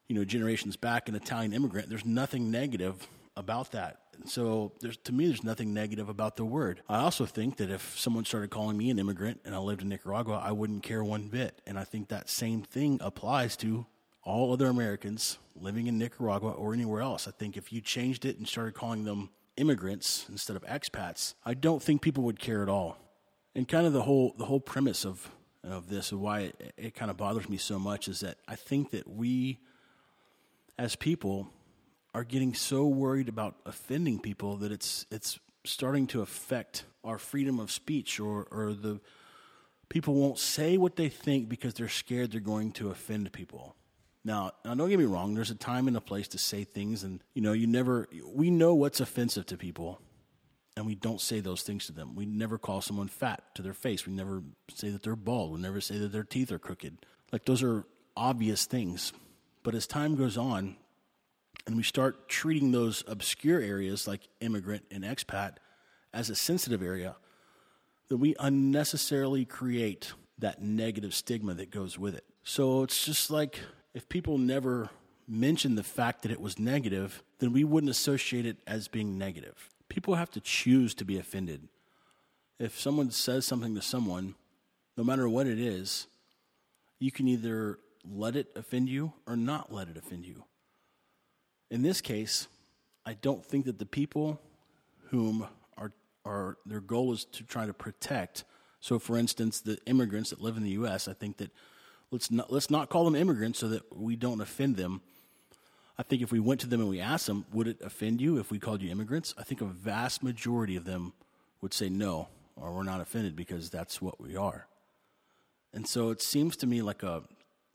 you 0.08 0.16
know, 0.16 0.26
generations 0.26 0.76
back, 0.76 1.08
an 1.08 1.16
Italian 1.16 1.54
immigrant, 1.54 1.90
there's 1.90 2.06
nothing 2.06 2.52
negative 2.52 3.08
about 3.36 3.72
that. 3.72 3.98
So 4.26 4.74
to 5.04 5.12
me, 5.12 5.28
there's 5.28 5.44
nothing 5.44 5.74
negative 5.74 6.10
about 6.10 6.36
the 6.36 6.46
word. 6.46 6.82
I 6.88 7.00
also 7.00 7.26
think 7.26 7.58
that 7.58 7.70
if 7.70 7.98
someone 7.98 8.26
started 8.26 8.50
calling 8.50 8.78
me 8.78 8.90
an 8.90 9.00
immigrant 9.00 9.42
and 9.46 9.56
I 9.56 9.58
lived 9.58 9.82
in 9.82 9.90
Nicaragua, 9.90 10.42
I 10.44 10.52
wouldn't 10.52 10.84
care 10.84 11.04
one 11.04 11.28
bit. 11.28 11.62
And 11.66 11.80
I 11.80 11.84
think 11.84 12.10
that 12.10 12.30
same 12.30 12.62
thing 12.62 13.00
applies 13.02 13.56
to 13.58 13.86
all 14.24 14.54
other 14.54 14.68
Americans 14.68 15.38
living 15.56 15.88
in 15.88 15.98
Nicaragua 15.98 16.52
or 16.52 16.74
anywhere 16.74 17.02
else. 17.02 17.28
I 17.28 17.32
think 17.32 17.58
if 17.58 17.74
you 17.74 17.82
changed 17.82 18.26
it 18.26 18.38
and 18.38 18.48
started 18.48 18.74
calling 18.74 19.06
them 19.06 19.30
immigrants 19.58 20.26
instead 20.30 20.56
of 20.56 20.64
expats, 20.64 21.34
I 21.46 21.54
don't 21.54 21.82
think 21.82 22.02
people 22.02 22.24
would 22.24 22.40
care 22.40 22.62
at 22.62 22.70
all. 22.70 22.98
And 23.56 23.68
kind 23.68 23.86
of 23.86 23.94
the 23.94 24.04
whole 24.04 24.34
the 24.38 24.46
whole 24.46 24.62
premise 24.62 25.06
of 25.06 25.30
of 25.64 25.90
this 25.90 26.12
and 26.12 26.22
why 26.22 26.42
it, 26.42 26.74
it 26.78 26.96
kind 26.96 27.12
of 27.12 27.18
bothers 27.18 27.50
me 27.50 27.58
so 27.58 27.78
much 27.78 28.08
is 28.08 28.22
that 28.22 28.38
I 28.48 28.56
think 28.56 28.92
that 28.92 29.08
we 29.08 29.60
as 30.78 30.96
people 30.96 31.50
are 32.14 32.24
getting 32.24 32.54
so 32.54 32.86
worried 32.86 33.30
about 33.30 33.56
offending 33.66 34.20
people 34.20 34.58
that 34.58 34.72
it's 34.72 35.06
it's 35.12 35.40
starting 35.64 36.08
to 36.08 36.22
affect 36.22 36.86
our 37.04 37.18
freedom 37.18 37.60
of 37.60 37.72
speech 37.72 38.20
or 38.20 38.48
or 38.52 38.74
the 38.74 39.00
people 39.90 40.14
won't 40.14 40.40
say 40.40 40.78
what 40.78 40.96
they 40.96 41.10
think 41.10 41.50
because 41.50 41.74
they're 41.74 41.90
scared 41.90 42.32
they're 42.32 42.40
going 42.40 42.72
to 42.72 42.90
offend 42.90 43.32
people. 43.32 43.76
Now, 44.24 44.52
now 44.64 44.76
don't 44.76 44.90
get 44.90 45.00
me 45.00 45.06
wrong, 45.06 45.34
there's 45.34 45.52
a 45.52 45.56
time 45.56 45.88
and 45.88 45.98
a 45.98 46.02
place 46.02 46.28
to 46.30 46.38
say 46.38 46.64
things 46.64 47.04
and 47.04 47.24
you 47.34 47.42
know, 47.42 47.54
you 47.54 47.68
never 47.68 48.08
we 48.26 48.50
know 48.50 48.74
what's 48.74 49.00
offensive 49.00 49.46
to 49.48 49.58
people 49.58 50.02
and 50.78 50.86
we 50.86 50.96
don't 50.96 51.20
say 51.20 51.40
those 51.40 51.64
things 51.64 51.86
to 51.88 51.92
them. 51.92 52.16
We 52.16 52.26
never 52.26 52.58
call 52.58 52.82
someone 52.82 53.08
fat 53.08 53.44
to 53.56 53.62
their 53.62 53.74
face. 53.74 54.06
We 54.06 54.14
never 54.14 54.42
say 54.74 54.90
that 54.90 55.04
they're 55.04 55.16
bald. 55.16 55.54
We 55.54 55.60
never 55.60 55.82
say 55.82 55.98
that 55.98 56.12
their 56.12 56.24
teeth 56.24 56.52
are 56.52 56.60
crooked. 56.60 57.06
Like 57.32 57.46
those 57.46 57.64
are 57.64 57.86
obvious 58.16 58.66
things. 58.66 59.14
But 59.64 59.76
as 59.76 59.86
time 59.86 60.16
goes 60.16 60.38
on, 60.38 60.78
and 61.66 61.76
we 61.76 61.84
start 61.84 62.28
treating 62.28 62.72
those 62.72 63.04
obscure 63.08 63.60
areas 63.60 64.08
like 64.08 64.28
immigrant 64.40 64.84
and 64.92 65.04
expat 65.04 65.58
as 66.14 66.30
a 66.30 66.36
sensitive 66.36 66.82
area, 66.82 67.16
then 68.10 68.20
we 68.20 68.36
unnecessarily 68.40 69.46
create 69.46 70.14
that 70.40 70.62
negative 70.62 71.14
stigma 71.14 71.54
that 71.54 71.72
goes 71.72 71.98
with 71.98 72.16
it. 72.16 72.26
So 72.44 72.84
it's 72.84 73.06
just 73.06 73.30
like 73.32 73.60
if 73.94 74.10
people 74.10 74.38
never 74.38 74.90
mentioned 75.28 75.78
the 75.78 75.84
fact 75.84 76.24
that 76.24 76.32
it 76.32 76.42
was 76.42 76.60
negative, 76.60 77.24
then 77.40 77.54
we 77.54 77.64
wouldn't 77.64 77.90
associate 77.90 78.46
it 78.46 78.58
as 78.68 78.88
being 78.88 79.18
negative. 79.18 79.70
People 79.88 80.16
have 80.16 80.32
to 80.32 80.42
choose 80.42 80.94
to 80.96 81.06
be 81.06 81.18
offended. 81.18 81.68
If 82.60 82.80
someone 82.80 83.12
says 83.12 83.46
something 83.46 83.76
to 83.76 83.82
someone, 83.82 84.36
no 84.98 85.04
matter 85.04 85.28
what 85.30 85.48
it 85.48 85.60
is, 85.60 86.08
you 87.00 87.12
can 87.12 87.28
either 87.28 87.80
let 88.06 88.36
it 88.36 88.48
offend 88.56 88.90
you 88.90 89.14
or 89.26 89.36
not 89.36 89.72
let 89.72 89.88
it 89.88 89.98
offend 89.98 90.26
you. 90.26 90.44
In 91.72 91.84
this 91.84 92.02
case, 92.02 92.50
I 93.06 93.14
don't 93.14 93.44
think 93.44 93.66
that 93.66 93.80
the 93.80 93.86
people 93.86 94.42
whom 95.08 95.48
are, 95.78 95.94
are 96.26 96.58
their 96.66 96.82
goal 96.82 97.14
is 97.14 97.24
to 97.26 97.44
try 97.44 97.66
to 97.66 97.74
protect. 97.74 98.44
So, 98.82 99.00
for 99.00 99.18
instance, 99.18 99.62
the 99.62 99.80
immigrants 99.86 100.32
that 100.32 100.42
live 100.42 100.58
in 100.58 100.64
the 100.64 100.72
U.S., 100.72 101.08
I 101.08 101.14
think 101.14 101.38
that 101.38 101.50
let's 102.12 102.30
not, 102.30 102.52
let's 102.52 102.70
not 102.70 102.90
call 102.90 103.06
them 103.06 103.16
immigrants 103.16 103.60
so 103.60 103.70
that 103.70 103.98
we 103.98 104.18
don't 104.18 104.42
offend 104.42 104.76
them. 104.76 105.00
I 105.98 106.04
think 106.04 106.22
if 106.22 106.32
we 106.32 106.42
went 106.42 106.60
to 106.62 106.68
them 106.68 106.82
and 106.82 106.90
we 106.90 107.00
asked 107.00 107.28
them, 107.28 107.46
would 107.54 107.68
it 107.68 107.78
offend 107.82 108.20
you 108.20 108.38
if 108.38 108.52
we 108.52 108.60
called 108.60 108.82
you 108.82 108.92
immigrants? 108.92 109.34
I 109.38 109.44
think 109.44 109.62
a 109.62 109.66
vast 109.66 110.22
majority 110.22 110.76
of 110.76 110.84
them 110.84 111.14
would 111.62 111.74
say 111.74 111.88
no, 111.88 112.28
or 112.58 112.74
we're 112.74 112.84
not 112.84 113.00
offended 113.00 113.36
because 113.36 113.70
that's 113.70 114.02
what 114.02 114.20
we 114.20 114.36
are. 114.36 114.68
And 115.74 115.88
so 115.88 116.10
it 116.10 116.22
seems 116.22 116.58
to 116.58 116.68
me 116.68 116.82
like 116.82 117.02
a 117.02 117.24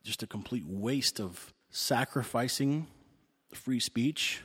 just 0.04 0.22
a 0.22 0.26
complete 0.26 0.64
waste 0.66 1.18
of 1.18 1.54
sacrificing 1.70 2.88
free 3.54 3.80
speech 3.80 4.42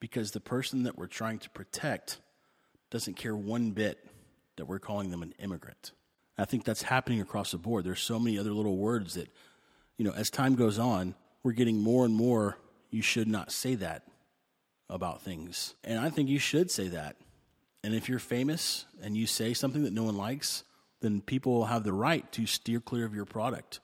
because 0.00 0.30
the 0.30 0.40
person 0.40 0.84
that 0.84 0.98
we're 0.98 1.06
trying 1.06 1.38
to 1.38 1.50
protect 1.50 2.18
doesn't 2.90 3.14
care 3.14 3.36
one 3.36 3.70
bit 3.70 4.04
that 4.56 4.66
we're 4.66 4.78
calling 4.78 5.10
them 5.10 5.22
an 5.22 5.34
immigrant. 5.38 5.92
I 6.36 6.44
think 6.44 6.64
that's 6.64 6.82
happening 6.82 7.20
across 7.20 7.52
the 7.52 7.58
board. 7.58 7.84
There's 7.84 8.00
so 8.00 8.18
many 8.18 8.38
other 8.38 8.52
little 8.52 8.76
words 8.76 9.14
that, 9.14 9.28
you 9.96 10.04
know, 10.04 10.12
as 10.12 10.30
time 10.30 10.54
goes 10.54 10.78
on, 10.78 11.14
we're 11.42 11.52
getting 11.52 11.82
more 11.82 12.04
and 12.04 12.14
more 12.14 12.56
you 12.90 13.02
should 13.02 13.28
not 13.28 13.52
say 13.52 13.74
that 13.76 14.04
about 14.88 15.22
things. 15.22 15.74
And 15.84 16.00
I 16.00 16.10
think 16.10 16.28
you 16.28 16.38
should 16.38 16.70
say 16.70 16.88
that. 16.88 17.16
And 17.84 17.94
if 17.94 18.08
you're 18.08 18.18
famous 18.18 18.86
and 19.02 19.16
you 19.16 19.26
say 19.26 19.54
something 19.54 19.84
that 19.84 19.92
no 19.92 20.04
one 20.04 20.16
likes, 20.16 20.64
then 21.00 21.20
people 21.20 21.66
have 21.66 21.84
the 21.84 21.92
right 21.92 22.30
to 22.32 22.46
steer 22.46 22.80
clear 22.80 23.04
of 23.04 23.14
your 23.14 23.24
product 23.24 23.80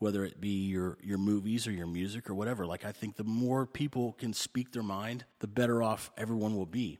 whether 0.00 0.24
it 0.24 0.40
be 0.40 0.66
your, 0.66 0.98
your 1.02 1.18
movies 1.18 1.66
or 1.66 1.70
your 1.70 1.86
music 1.86 2.28
or 2.28 2.34
whatever. 2.34 2.66
Like, 2.66 2.84
I 2.84 2.90
think 2.90 3.16
the 3.16 3.24
more 3.24 3.66
people 3.66 4.14
can 4.18 4.32
speak 4.32 4.72
their 4.72 4.82
mind, 4.82 5.24
the 5.38 5.46
better 5.46 5.82
off 5.82 6.10
everyone 6.16 6.56
will 6.56 6.66
be. 6.66 6.98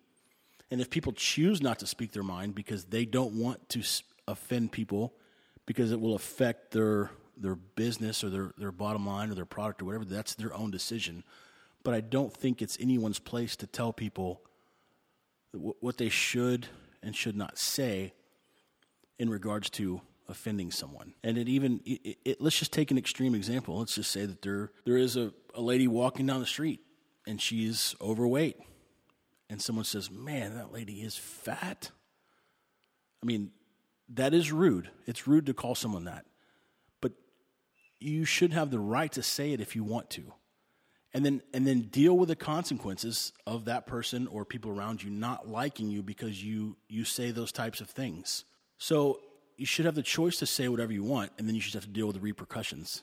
And 0.70 0.80
if 0.80 0.88
people 0.88 1.12
choose 1.12 1.60
not 1.60 1.80
to 1.80 1.86
speak 1.86 2.12
their 2.12 2.22
mind 2.22 2.54
because 2.54 2.84
they 2.84 3.04
don't 3.04 3.32
want 3.32 3.68
to 3.70 3.82
offend 4.28 4.70
people, 4.70 5.14
because 5.66 5.90
it 5.90 6.00
will 6.00 6.14
affect 6.14 6.70
their 6.70 7.10
their 7.40 7.54
business 7.54 8.22
or 8.22 8.28
their, 8.28 8.52
their 8.58 8.72
bottom 8.72 9.06
line 9.06 9.30
or 9.30 9.34
their 9.34 9.46
product 9.46 9.80
or 9.80 9.86
whatever, 9.86 10.04
that's 10.04 10.34
their 10.34 10.54
own 10.54 10.70
decision. 10.70 11.24
But 11.82 11.94
I 11.94 12.00
don't 12.00 12.32
think 12.32 12.60
it's 12.60 12.76
anyone's 12.78 13.18
place 13.18 13.56
to 13.56 13.66
tell 13.66 13.92
people 13.92 14.42
what 15.52 15.96
they 15.96 16.10
should 16.10 16.68
and 17.02 17.16
should 17.16 17.36
not 17.36 17.58
say 17.58 18.12
in 19.18 19.30
regards 19.30 19.70
to 19.70 20.02
offending 20.30 20.70
someone. 20.70 21.14
And 21.22 21.36
it 21.36 21.48
even, 21.48 21.80
it, 21.84 22.18
it, 22.24 22.40
let's 22.40 22.58
just 22.58 22.72
take 22.72 22.90
an 22.90 22.98
extreme 22.98 23.34
example. 23.34 23.78
Let's 23.78 23.94
just 23.94 24.10
say 24.10 24.26
that 24.26 24.42
there, 24.42 24.70
there 24.84 24.96
is 24.96 25.16
a, 25.16 25.32
a 25.54 25.60
lady 25.60 25.88
walking 25.88 26.26
down 26.26 26.40
the 26.40 26.46
street 26.46 26.80
and 27.26 27.40
she's 27.40 27.94
overweight. 28.00 28.56
And 29.48 29.60
someone 29.60 29.84
says, 29.84 30.10
Man, 30.10 30.54
that 30.54 30.72
lady 30.72 31.02
is 31.02 31.16
fat. 31.16 31.90
I 33.22 33.26
mean, 33.26 33.50
that 34.10 34.32
is 34.32 34.52
rude. 34.52 34.90
It's 35.06 35.26
rude 35.26 35.46
to 35.46 35.54
call 35.54 35.74
someone 35.74 36.04
that. 36.04 36.24
But 37.00 37.12
you 37.98 38.24
should 38.24 38.52
have 38.52 38.70
the 38.70 38.78
right 38.78 39.10
to 39.12 39.22
say 39.22 39.52
it 39.52 39.60
if 39.60 39.74
you 39.76 39.84
want 39.84 40.10
to. 40.10 40.32
And 41.12 41.24
then, 41.24 41.42
and 41.52 41.66
then 41.66 41.82
deal 41.82 42.16
with 42.16 42.28
the 42.28 42.36
consequences 42.36 43.32
of 43.44 43.64
that 43.64 43.86
person 43.86 44.28
or 44.28 44.44
people 44.44 44.70
around 44.70 45.02
you 45.02 45.10
not 45.10 45.48
liking 45.48 45.90
you 45.90 46.02
because 46.02 46.42
you, 46.42 46.76
you 46.88 47.04
say 47.04 47.32
those 47.32 47.50
types 47.50 47.80
of 47.80 47.90
things. 47.90 48.44
So 48.78 49.20
you 49.60 49.66
should 49.66 49.84
have 49.84 49.94
the 49.94 50.02
choice 50.02 50.38
to 50.38 50.46
say 50.46 50.68
whatever 50.68 50.90
you 50.90 51.04
want, 51.04 51.32
and 51.36 51.46
then 51.46 51.54
you 51.54 51.60
should 51.60 51.74
have 51.74 51.84
to 51.84 51.90
deal 51.90 52.06
with 52.06 52.16
the 52.16 52.22
repercussions. 52.22 53.02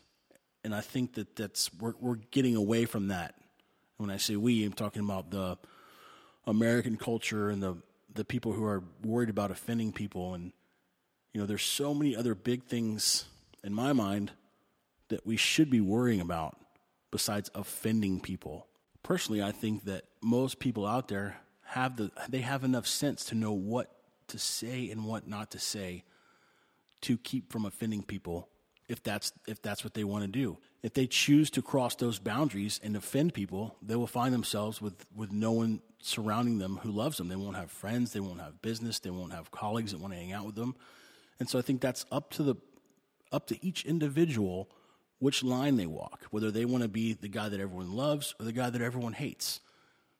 And 0.63 0.73
I 0.73 0.81
think 0.81 1.13
that 1.13 1.35
that's 1.35 1.71
we're, 1.75 1.93
we're 1.99 2.15
getting 2.31 2.55
away 2.55 2.85
from 2.85 3.09
that. 3.09 3.35
When 3.97 4.09
I 4.09 4.17
say 4.17 4.35
we, 4.37 4.65
I'm 4.65 4.73
talking 4.73 5.03
about 5.03 5.29
the 5.29 5.59
American 6.47 6.97
culture 6.97 7.51
and 7.51 7.61
the 7.61 7.77
the 8.11 8.25
people 8.25 8.53
who 8.53 8.65
are 8.65 8.83
worried 9.03 9.29
about 9.29 9.51
offending 9.51 9.91
people. 9.91 10.33
And 10.33 10.51
you 11.31 11.39
know, 11.39 11.45
there's 11.45 11.61
so 11.61 11.93
many 11.93 12.15
other 12.15 12.33
big 12.33 12.63
things 12.63 13.25
in 13.63 13.71
my 13.71 13.93
mind 13.93 14.31
that 15.09 15.27
we 15.27 15.37
should 15.37 15.69
be 15.69 15.79
worrying 15.79 16.21
about 16.21 16.57
besides 17.11 17.51
offending 17.53 18.19
people. 18.19 18.65
Personally, 19.03 19.43
I 19.43 19.51
think 19.51 19.85
that 19.85 20.05
most 20.23 20.57
people 20.57 20.87
out 20.87 21.07
there 21.07 21.37
have 21.65 21.97
the 21.97 22.09
they 22.29 22.41
have 22.41 22.63
enough 22.63 22.87
sense 22.87 23.25
to 23.25 23.35
know 23.35 23.51
what 23.51 23.91
to 24.29 24.39
say 24.39 24.89
and 24.89 25.05
what 25.05 25.27
not 25.27 25.51
to 25.51 25.59
say 25.59 26.03
to 27.01 27.17
keep 27.17 27.51
from 27.51 27.65
offending 27.65 28.03
people 28.03 28.49
if 28.87 29.03
that's 29.03 29.33
if 29.47 29.61
that's 29.61 29.83
what 29.83 29.93
they 29.93 30.03
want 30.03 30.23
to 30.23 30.27
do. 30.27 30.57
If 30.81 30.93
they 30.93 31.07
choose 31.07 31.49
to 31.51 31.61
cross 31.61 31.95
those 31.95 32.19
boundaries 32.19 32.79
and 32.81 32.95
offend 32.95 33.33
people, 33.33 33.75
they 33.81 33.95
will 33.95 34.07
find 34.07 34.33
themselves 34.33 34.81
with 34.81 35.05
with 35.15 35.31
no 35.31 35.51
one 35.51 35.81
surrounding 35.99 36.59
them 36.59 36.79
who 36.83 36.91
loves 36.91 37.17
them. 37.17 37.27
They 37.27 37.35
won't 37.35 37.57
have 37.57 37.71
friends, 37.71 38.13
they 38.13 38.19
won't 38.19 38.39
have 38.39 38.61
business, 38.61 38.99
they 38.99 39.09
won't 39.09 39.33
have 39.33 39.51
colleagues 39.51 39.91
that 39.91 39.99
want 39.99 40.13
to 40.13 40.19
hang 40.19 40.31
out 40.31 40.45
with 40.45 40.55
them. 40.55 40.75
And 41.39 41.49
so 41.49 41.59
I 41.59 41.61
think 41.61 41.81
that's 41.81 42.05
up 42.11 42.31
to 42.31 42.43
the 42.43 42.55
up 43.31 43.47
to 43.47 43.65
each 43.65 43.85
individual 43.85 44.69
which 45.19 45.43
line 45.43 45.77
they 45.77 45.87
walk, 45.87 46.25
whether 46.29 46.51
they 46.51 46.63
want 46.63 46.83
to 46.83 46.89
be 46.89 47.13
the 47.13 47.27
guy 47.27 47.49
that 47.49 47.59
everyone 47.59 47.93
loves 47.93 48.35
or 48.39 48.45
the 48.45 48.51
guy 48.51 48.69
that 48.69 48.81
everyone 48.81 49.13
hates. 49.13 49.59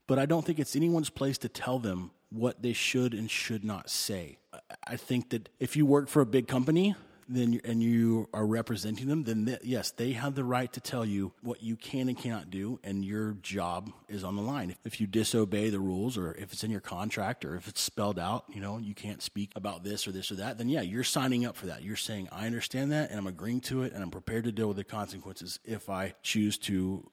But 0.07 0.19
I 0.19 0.25
don't 0.25 0.45
think 0.45 0.59
it's 0.59 0.75
anyone's 0.75 1.09
place 1.09 1.37
to 1.39 1.49
tell 1.49 1.79
them 1.79 2.11
what 2.29 2.61
they 2.61 2.73
should 2.73 3.13
and 3.13 3.29
should 3.29 3.63
not 3.63 3.89
say. 3.89 4.37
I 4.85 4.97
think 4.97 5.29
that 5.29 5.49
if 5.59 5.75
you 5.75 5.85
work 5.85 6.09
for 6.09 6.21
a 6.21 6.25
big 6.25 6.47
company, 6.47 6.95
then 7.29 7.59
and 7.63 7.83
you 7.83 8.29
are 8.33 8.45
representing 8.45 9.07
them, 9.07 9.23
then 9.23 9.45
they, 9.45 9.57
yes, 9.63 9.91
they 9.91 10.13
have 10.13 10.35
the 10.35 10.43
right 10.43 10.71
to 10.73 10.79
tell 10.79 11.03
you 11.03 11.33
what 11.41 11.61
you 11.61 11.75
can 11.75 12.07
and 12.07 12.17
cannot 12.17 12.49
do, 12.49 12.79
and 12.83 13.03
your 13.03 13.33
job 13.41 13.91
is 14.07 14.23
on 14.23 14.35
the 14.35 14.41
line. 14.41 14.75
If 14.85 15.01
you 15.01 15.07
disobey 15.07 15.69
the 15.69 15.79
rules, 15.79 16.17
or 16.17 16.33
if 16.33 16.53
it's 16.53 16.63
in 16.63 16.71
your 16.71 16.81
contract, 16.81 17.43
or 17.43 17.55
if 17.55 17.67
it's 17.67 17.81
spelled 17.81 18.17
out, 18.17 18.45
you 18.49 18.61
know, 18.61 18.77
you 18.77 18.93
can't 18.93 19.21
speak 19.21 19.51
about 19.55 19.83
this 19.83 20.07
or 20.07 20.11
this 20.11 20.31
or 20.31 20.35
that, 20.35 20.57
then 20.57 20.69
yeah, 20.69 20.81
you're 20.81 21.03
signing 21.03 21.45
up 21.45 21.57
for 21.57 21.65
that. 21.65 21.83
You're 21.83 21.95
saying, 21.95 22.29
I 22.31 22.45
understand 22.45 22.91
that, 22.93 23.09
and 23.09 23.19
I'm 23.19 23.27
agreeing 23.27 23.61
to 23.61 23.83
it, 23.83 23.93
and 23.93 24.01
I'm 24.01 24.11
prepared 24.11 24.45
to 24.45 24.51
deal 24.51 24.67
with 24.67 24.77
the 24.77 24.83
consequences 24.83 25.59
if 25.65 25.89
I 25.89 26.13
choose 26.23 26.57
to 26.59 27.09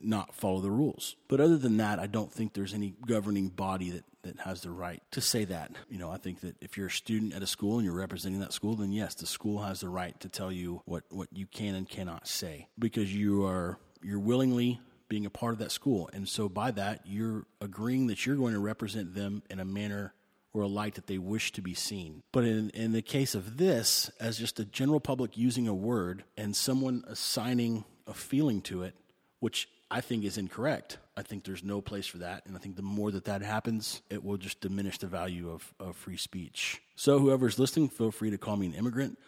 not 0.00 0.34
follow 0.34 0.60
the 0.60 0.70
rules. 0.70 1.16
But 1.28 1.40
other 1.40 1.56
than 1.56 1.78
that, 1.78 1.98
I 1.98 2.06
don't 2.06 2.32
think 2.32 2.52
there's 2.52 2.74
any 2.74 2.94
governing 3.06 3.48
body 3.48 3.90
that, 3.90 4.04
that 4.22 4.40
has 4.40 4.62
the 4.62 4.70
right 4.70 5.02
to 5.12 5.20
say 5.20 5.44
that. 5.46 5.72
You 5.88 5.98
know, 5.98 6.10
I 6.10 6.18
think 6.18 6.40
that 6.40 6.56
if 6.60 6.76
you're 6.76 6.88
a 6.88 6.90
student 6.90 7.34
at 7.34 7.42
a 7.42 7.46
school 7.46 7.76
and 7.76 7.84
you're 7.84 7.94
representing 7.94 8.40
that 8.40 8.52
school, 8.52 8.76
then 8.76 8.92
yes, 8.92 9.14
the 9.14 9.26
school 9.26 9.62
has 9.62 9.80
the 9.80 9.88
right 9.88 10.18
to 10.20 10.28
tell 10.28 10.52
you 10.52 10.82
what, 10.84 11.04
what 11.10 11.28
you 11.32 11.46
can 11.46 11.74
and 11.74 11.88
cannot 11.88 12.28
say 12.28 12.68
because 12.78 13.14
you 13.14 13.44
are 13.44 13.78
you're 14.02 14.20
willingly 14.20 14.80
being 15.08 15.26
a 15.26 15.30
part 15.30 15.54
of 15.54 15.58
that 15.58 15.72
school. 15.72 16.08
And 16.12 16.28
so 16.28 16.48
by 16.48 16.70
that, 16.72 17.00
you're 17.04 17.46
agreeing 17.60 18.08
that 18.08 18.26
you're 18.26 18.36
going 18.36 18.52
to 18.54 18.60
represent 18.60 19.14
them 19.14 19.42
in 19.50 19.58
a 19.58 19.64
manner 19.64 20.12
or 20.52 20.62
a 20.62 20.68
light 20.68 20.94
that 20.94 21.06
they 21.06 21.18
wish 21.18 21.52
to 21.52 21.62
be 21.62 21.74
seen. 21.74 22.22
But 22.32 22.44
in, 22.44 22.70
in 22.70 22.92
the 22.92 23.02
case 23.02 23.34
of 23.34 23.56
this, 23.56 24.10
as 24.20 24.38
just 24.38 24.60
a 24.60 24.64
general 24.64 25.00
public 25.00 25.36
using 25.36 25.68
a 25.68 25.74
word 25.74 26.24
and 26.36 26.54
someone 26.54 27.04
assigning 27.06 27.84
a 28.06 28.14
feeling 28.14 28.60
to 28.62 28.82
it, 28.82 28.94
which 29.40 29.68
I 29.90 30.00
think 30.00 30.24
is 30.24 30.36
incorrect. 30.36 30.98
I 31.16 31.22
think 31.22 31.44
there's 31.44 31.64
no 31.64 31.80
place 31.80 32.06
for 32.06 32.18
that. 32.18 32.44
And 32.46 32.54
I 32.54 32.60
think 32.60 32.76
the 32.76 32.82
more 32.82 33.10
that 33.10 33.24
that 33.24 33.42
happens, 33.42 34.02
it 34.10 34.22
will 34.22 34.36
just 34.36 34.60
diminish 34.60 34.98
the 34.98 35.06
value 35.06 35.50
of, 35.50 35.72
of 35.80 35.96
free 35.96 36.16
speech. 36.16 36.82
So, 36.94 37.18
whoever's 37.18 37.58
listening, 37.58 37.88
feel 37.88 38.10
free 38.10 38.30
to 38.30 38.38
call 38.38 38.56
me 38.56 38.66
an 38.66 38.74
immigrant. 38.74 39.18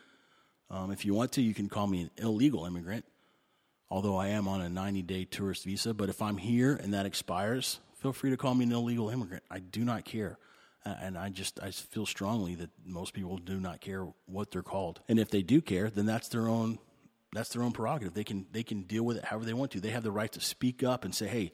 Um, 0.71 0.91
if 0.93 1.05
you 1.05 1.15
want 1.15 1.33
to, 1.33 1.43
you 1.43 1.55
can 1.55 1.69
call 1.69 1.87
me 1.87 2.03
an 2.03 2.11
illegal 2.19 2.65
immigrant, 2.65 3.05
although 3.91 4.17
I 4.17 4.29
am 4.29 4.47
on 4.47 4.61
a 4.61 4.69
90 4.69 5.03
day 5.03 5.25
tourist 5.25 5.65
visa. 5.65 5.95
But 5.95 6.09
if 6.09 6.23
I'm 6.23 6.37
here 6.37 6.75
and 6.75 6.95
that 6.95 7.07
expires, 7.07 7.81
feel 7.97 8.13
free 8.13 8.31
to 8.31 8.37
call 8.37 8.55
me 8.55 8.65
an 8.65 8.73
illegal 8.73 9.09
immigrant. 9.09 9.43
I 9.51 9.59
do 9.59 9.85
not 9.85 10.05
care. 10.05 10.39
And 10.85 11.19
I 11.19 11.29
just 11.29 11.61
I 11.61 11.73
feel 11.73 12.07
strongly 12.07 12.55
that 12.55 12.71
most 12.87 13.13
people 13.13 13.37
do 13.37 13.61
not 13.61 13.83
care 13.83 14.07
what 14.27 14.51
they're 14.51 14.63
called. 14.63 15.01
And 15.09 15.19
if 15.19 15.31
they 15.31 15.43
do 15.43 15.61
care, 15.61 15.91
then 15.91 16.07
that's 16.07 16.29
their 16.29 16.49
own 16.49 16.79
that's 17.33 17.51
their 17.51 17.63
own 17.63 17.73
prerogative. 17.73 18.15
They 18.15 18.25
can 18.25 18.47
they 18.53 18.63
can 18.63 18.83
deal 18.83 19.05
with 19.05 19.19
it 19.19 19.25
however 19.25 19.45
they 19.45 19.53
want 19.53 19.71
to. 19.73 19.81
They 19.81 19.91
have 19.91 20.03
the 20.03 20.11
right 20.11 20.31
to 20.33 20.41
speak 20.41 20.83
up 20.83 21.05
and 21.05 21.15
say, 21.15 21.29
"Hey, 21.29 21.53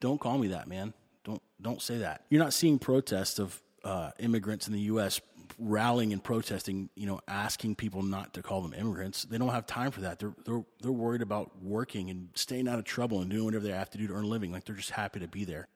don't 0.00 0.20
call 0.20 0.38
me 0.38 0.48
that, 0.48 0.68
man. 0.68 0.94
Don't 1.24 1.42
don't 1.60 1.80
say 1.80 1.98
that." 1.98 2.24
You're 2.28 2.42
not 2.42 2.52
seeing 2.52 2.78
protests 2.78 3.38
of 3.38 3.60
uh, 3.84 4.10
immigrants 4.18 4.66
in 4.66 4.72
the 4.72 4.80
U.S. 4.80 5.20
rallying 5.58 6.12
and 6.12 6.22
protesting. 6.22 6.90
You 6.96 7.06
know, 7.06 7.20
asking 7.28 7.76
people 7.76 8.02
not 8.02 8.34
to 8.34 8.42
call 8.42 8.62
them 8.62 8.74
immigrants. 8.74 9.22
They 9.24 9.38
don't 9.38 9.50
have 9.50 9.66
time 9.66 9.92
for 9.92 10.00
that. 10.00 10.18
They're 10.18 10.34
they're 10.44 10.64
they're 10.80 10.92
worried 10.92 11.22
about 11.22 11.62
working 11.62 12.10
and 12.10 12.30
staying 12.34 12.66
out 12.66 12.78
of 12.78 12.84
trouble 12.84 13.20
and 13.20 13.30
doing 13.30 13.44
whatever 13.44 13.64
they 13.64 13.72
have 13.72 13.90
to 13.90 13.98
do 13.98 14.08
to 14.08 14.14
earn 14.14 14.24
a 14.24 14.28
living. 14.28 14.50
Like 14.50 14.64
they're 14.64 14.76
just 14.76 14.90
happy 14.90 15.20
to 15.20 15.28
be 15.28 15.44
there. 15.44 15.68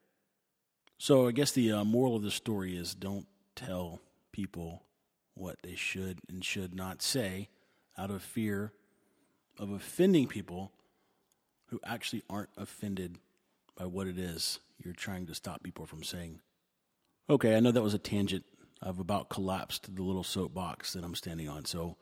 So 0.98 1.28
I 1.28 1.32
guess 1.32 1.52
the 1.52 1.72
uh, 1.72 1.84
moral 1.84 2.16
of 2.16 2.22
the 2.22 2.30
story 2.30 2.76
is 2.76 2.94
don't 2.94 3.26
tell 3.54 4.00
people 4.32 4.82
what 5.34 5.58
they 5.62 5.74
should 5.74 6.18
and 6.28 6.44
should 6.44 6.74
not 6.74 7.02
say 7.02 7.48
out 7.98 8.10
of 8.10 8.22
fear 8.22 8.72
of 9.58 9.70
offending 9.70 10.26
people 10.26 10.72
who 11.66 11.80
actually 11.84 12.22
aren't 12.28 12.50
offended 12.56 13.18
by 13.76 13.86
what 13.86 14.06
it 14.06 14.18
is 14.18 14.60
you're 14.82 14.94
trying 14.94 15.26
to 15.26 15.34
stop 15.34 15.62
people 15.62 15.86
from 15.86 16.02
saying. 16.02 16.40
Okay, 17.28 17.56
I 17.56 17.60
know 17.60 17.72
that 17.72 17.82
was 17.82 17.94
a 17.94 17.98
tangent. 17.98 18.44
I've 18.82 19.00
about 19.00 19.30
collapsed 19.30 19.94
the 19.94 20.02
little 20.02 20.22
soapbox 20.22 20.92
that 20.92 21.04
I'm 21.04 21.14
standing 21.14 21.48
on. 21.48 21.64
So 21.64 21.96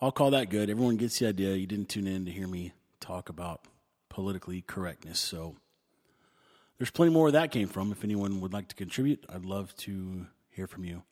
I'll 0.00 0.12
call 0.12 0.30
that 0.30 0.50
good. 0.50 0.70
Everyone 0.70 0.96
gets 0.96 1.18
the 1.18 1.28
idea. 1.28 1.54
You 1.54 1.66
didn't 1.66 1.88
tune 1.88 2.06
in 2.06 2.24
to 2.24 2.32
hear 2.32 2.48
me 2.48 2.72
talk 3.00 3.28
about 3.28 3.62
politically 4.08 4.62
correctness. 4.62 5.20
So 5.20 5.56
there's 6.78 6.90
plenty 6.90 7.12
more 7.12 7.24
where 7.24 7.32
that 7.32 7.52
came 7.52 7.68
from. 7.68 7.92
If 7.92 8.02
anyone 8.02 8.40
would 8.40 8.52
like 8.52 8.68
to 8.68 8.74
contribute, 8.74 9.24
I'd 9.28 9.44
love 9.44 9.76
to 9.78 10.26
hear 10.50 10.66
from 10.66 10.84
you. 10.84 11.02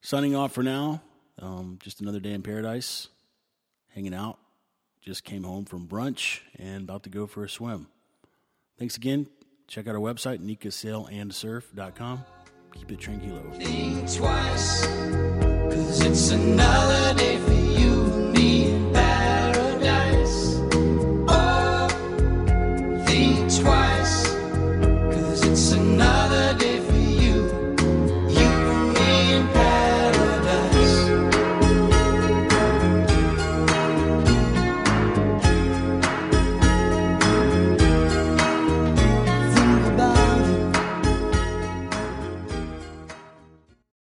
Signing 0.00 0.34
off 0.34 0.52
for 0.52 0.62
now. 0.62 1.02
Um, 1.40 1.78
just 1.82 2.00
another 2.00 2.20
day 2.20 2.32
in 2.32 2.42
paradise, 2.42 3.08
hanging 3.88 4.14
out, 4.14 4.38
just 5.00 5.24
came 5.24 5.44
home 5.44 5.64
from 5.64 5.86
brunch 5.86 6.40
and 6.58 6.84
about 6.84 7.02
to 7.04 7.10
go 7.10 7.26
for 7.26 7.44
a 7.44 7.48
swim. 7.48 7.88
Thanks 8.78 8.96
again. 8.96 9.26
Check 9.66 9.86
out 9.86 9.94
our 9.94 10.00
website, 10.00 10.40
nikasailandsurf.com. 10.40 12.24
Keep 12.74 12.92
it 12.92 12.98
tranquilo. 13.00 13.54
Think 13.56 14.12
twice, 14.12 14.86
cause 14.86 16.00
it's 16.02 16.30
another 16.30 17.18
day. 17.18 17.29